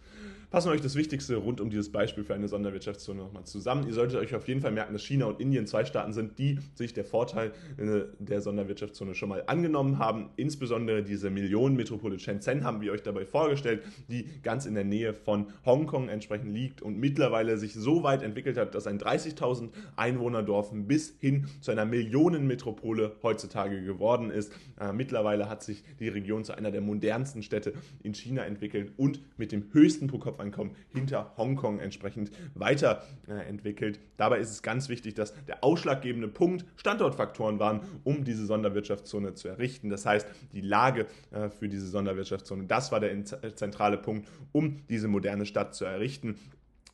fassen 0.52 0.68
wir 0.68 0.74
euch 0.74 0.82
das 0.82 0.96
Wichtigste 0.96 1.36
rund 1.36 1.62
um 1.62 1.70
dieses 1.70 1.90
Beispiel 1.90 2.24
für 2.24 2.34
eine 2.34 2.46
Sonderwirtschaftszone 2.46 3.22
nochmal 3.22 3.44
zusammen. 3.44 3.86
Ihr 3.86 3.94
solltet 3.94 4.18
euch 4.18 4.34
auf 4.34 4.46
jeden 4.46 4.60
Fall 4.60 4.70
merken, 4.70 4.92
dass 4.92 5.02
China 5.02 5.24
und 5.24 5.40
Indien 5.40 5.66
zwei 5.66 5.86
Staaten 5.86 6.12
sind, 6.12 6.38
die 6.38 6.58
sich 6.74 6.92
der 6.92 7.06
Vorteil 7.06 7.52
äh, 7.78 8.02
der 8.18 8.42
Sonderwirtschaftszone 8.42 9.14
schon 9.14 9.30
mal 9.30 9.44
angenommen 9.46 9.98
haben. 9.98 10.28
Insbesondere 10.36 11.02
diese 11.02 11.30
Millionenmetropole 11.30 12.18
Shenzhen 12.18 12.64
haben 12.64 12.82
wir 12.82 12.92
euch 12.92 13.02
dabei 13.02 13.24
vorgestellt, 13.24 13.82
die 14.08 14.26
ganz 14.42 14.66
in 14.66 14.74
der 14.74 14.84
Nähe 14.84 15.14
von 15.14 15.46
Hongkong 15.64 16.10
entsprechend 16.10 16.52
liegt 16.54 16.82
und 16.82 16.98
mittlerweile 16.98 17.56
sich 17.56 17.72
so 17.72 18.02
weit 18.02 18.22
entwickelt 18.22 18.58
hat, 18.58 18.74
dass 18.74 18.86
ein 18.86 18.98
30.000 18.98 19.70
Einwohnerdorf 19.96 20.70
bis 20.72 21.14
hin 21.18 21.46
zu 21.62 21.70
einer 21.70 21.86
Millionenmetropole 21.86 23.16
heutzutage 23.22 23.82
geworden 23.82 24.30
ist. 24.30 24.52
Äh, 24.78 24.92
mittlerweile 24.92 25.48
hat 25.48 25.62
sich 25.62 25.82
die 25.98 26.08
Region 26.08 26.44
zu 26.44 26.52
einer 26.52 26.70
der 26.70 26.82
modernsten 26.82 27.42
Städte 27.42 27.72
in 28.02 28.14
China 28.14 28.44
entwickelt 28.44 28.92
und 28.98 29.20
mit 29.38 29.50
dem 29.50 29.72
höchsten 29.72 30.08
Pro-Kopf 30.12 30.38
Einkommen 30.38 30.76
hinter 30.92 31.32
Hongkong 31.36 31.80
entsprechend 31.80 32.30
weiterentwickelt. 32.54 33.98
Dabei 34.16 34.38
ist 34.38 34.50
es 34.50 34.62
ganz 34.62 34.88
wichtig, 34.88 35.14
dass 35.14 35.34
der 35.46 35.64
ausschlaggebende 35.64 36.28
Punkt 36.28 36.66
Standortfaktoren 36.76 37.58
waren, 37.58 37.80
um 38.04 38.24
diese 38.24 38.44
Sonderwirtschaftszone 38.44 39.34
zu 39.34 39.48
errichten. 39.48 39.88
Das 39.88 40.04
heißt, 40.04 40.28
die 40.52 40.60
Lage 40.60 41.06
äh, 41.30 41.48
für 41.48 41.68
diese 41.68 41.86
Sonderwirtschaftszone, 41.88 42.64
das 42.64 42.92
war 42.92 43.00
der 43.00 43.24
zentrale 43.24 43.96
Punkt, 43.96 44.28
um 44.52 44.86
diese 44.88 45.08
moderne 45.08 45.46
Stadt 45.46 45.74
zu 45.74 45.84
errichten. 45.84 46.36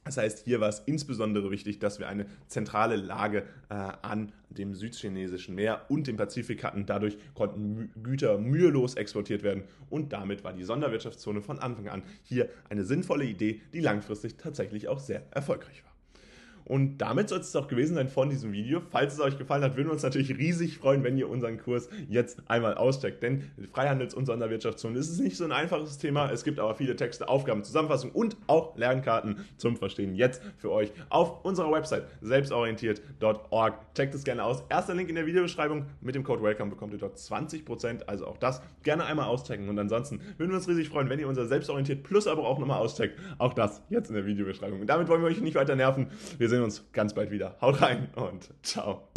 Das 0.09 0.17
heißt, 0.17 0.47
hier 0.47 0.59
war 0.59 0.71
es 0.71 0.83
insbesondere 0.87 1.51
wichtig, 1.51 1.81
dass 1.81 1.99
wir 1.99 2.09
eine 2.09 2.25
zentrale 2.47 2.97
Lage 2.97 3.43
äh, 3.69 3.75
an 3.75 4.33
dem 4.49 4.75
südchinesischen 4.75 5.55
Meer 5.55 5.83
und 5.91 6.07
dem 6.07 6.17
Pazifik 6.17 6.65
hatten. 6.65 6.87
Dadurch 6.87 7.19
konnten 7.35 7.91
Güter 8.03 8.39
mühelos 8.39 8.95
exportiert 8.95 9.43
werden 9.43 9.65
und 9.91 10.15
damit 10.15 10.45
war 10.45 10.55
die 10.55 10.65
Sonderwirtschaftszone 10.65 11.43
von 11.43 11.59
Anfang 11.59 11.89
an 11.89 12.03
hier 12.23 12.49
eine 12.71 12.85
sinnvolle 12.85 13.27
Idee, 13.27 13.61
die 13.75 13.81
langfristig 13.81 14.39
tatsächlich 14.39 14.89
auch 14.89 14.99
sehr 14.99 15.25
erfolgreich 15.31 15.85
war. 15.85 15.93
Und 16.69 16.99
damit 16.99 17.31
soll 17.31 17.41
es 17.41 17.57
auch 17.57 17.67
gewesen 17.67 17.95
sein 17.95 18.09
von 18.09 18.31
diesem 18.31 18.53
Video. 18.53 18.83
Falls 18.91 19.15
es 19.15 19.21
euch 19.21 19.39
gefallen 19.39 19.63
hat, 19.63 19.77
würden 19.77 19.89
wir 19.89 19.93
uns 19.93 20.03
natürlich 20.03 20.37
riesig 20.37 20.79
freuen, 20.79 21.03
wenn 21.03 21.17
ihr 21.17 21.29
unseren 21.29 21.59
Kurs 21.59 21.89
jetzt 22.09 22.43
einmal 22.47 22.75
auscheckt. 22.75 23.23
Denn 23.23 23.51
Freihandels- 23.73 24.15
und 24.15 24.27
Sonderwirtschaftszone 24.27 24.99
ist 24.99 25.19
nicht 25.19 25.37
so 25.37 25.45
ein 25.45 25.53
einfaches 25.53 25.99
Thema. 25.99 26.31
Es 26.31 26.45
gibt 26.45 26.61
aber 26.61 26.75
viele 26.75 26.95
Texte, 26.95 27.29
Aufgaben, 27.29 27.65
Zusammenfassungen 27.65 28.15
und 28.15 28.37
auch 28.47 28.77
Lernkarten 28.77 29.47
zum 29.57 29.77
Verstehen 29.77 30.15
jetzt 30.15 30.43
für 30.59 30.71
euch 30.71 30.93
auf 31.09 31.45
unserer 31.45 31.73
Website 31.73 32.05
selbstorientiert.org. 32.21 33.95
Checkt 33.95 34.15
es 34.15 34.25
gerne 34.25 34.45
aus. 34.45 34.63
Erster 34.69 34.95
Link 34.95 35.09
in 35.09 35.15
der 35.15 35.27
Videobeschreibung. 35.27 35.87
Mit 36.03 36.15
dem 36.15 36.25
Code 36.25 36.43
WELCOME 36.43 36.71
bekommt 36.71 36.93
ihr 36.93 36.99
dort 36.99 37.17
20%. 37.17 38.05
Also 38.07 38.27
auch 38.27 38.37
das 38.37 38.61
gerne 38.83 39.07
einmal 39.07 39.27
auschecken. 39.27 39.69
Und 39.69 39.79
ansonsten 39.79 40.21
würden 40.37 40.51
wir 40.51 40.57
uns 40.57 40.69
riesig 40.69 40.91
freuen, 40.91 41.09
wenn 41.09 41.19
ihr 41.19 41.29
unser 41.29 41.47
Selbstorientiert 41.47 42.03
Plus 42.03 42.27
aber 42.27 42.47
auch 42.47 42.59
nochmal 42.59 42.81
auscheckt. 42.81 43.19
Auch 43.39 43.55
das 43.55 43.83
jetzt 43.89 44.09
in 44.09 44.15
der 44.15 44.27
Videobeschreibung. 44.27 44.81
Und 44.81 44.87
damit 44.87 45.09
wollen 45.09 45.23
wir 45.23 45.29
euch 45.29 45.41
nicht 45.41 45.55
weiter 45.55 45.75
nerven. 45.75 46.09
Wir 46.37 46.49
sehen 46.49 46.58
sehen 46.59 46.65
uns 46.65 46.85
ganz 46.93 47.15
bald 47.15 47.31
wieder. 47.31 47.57
Haut 47.61 47.81
rein 47.81 48.09
und 48.17 48.51
ciao. 48.63 49.09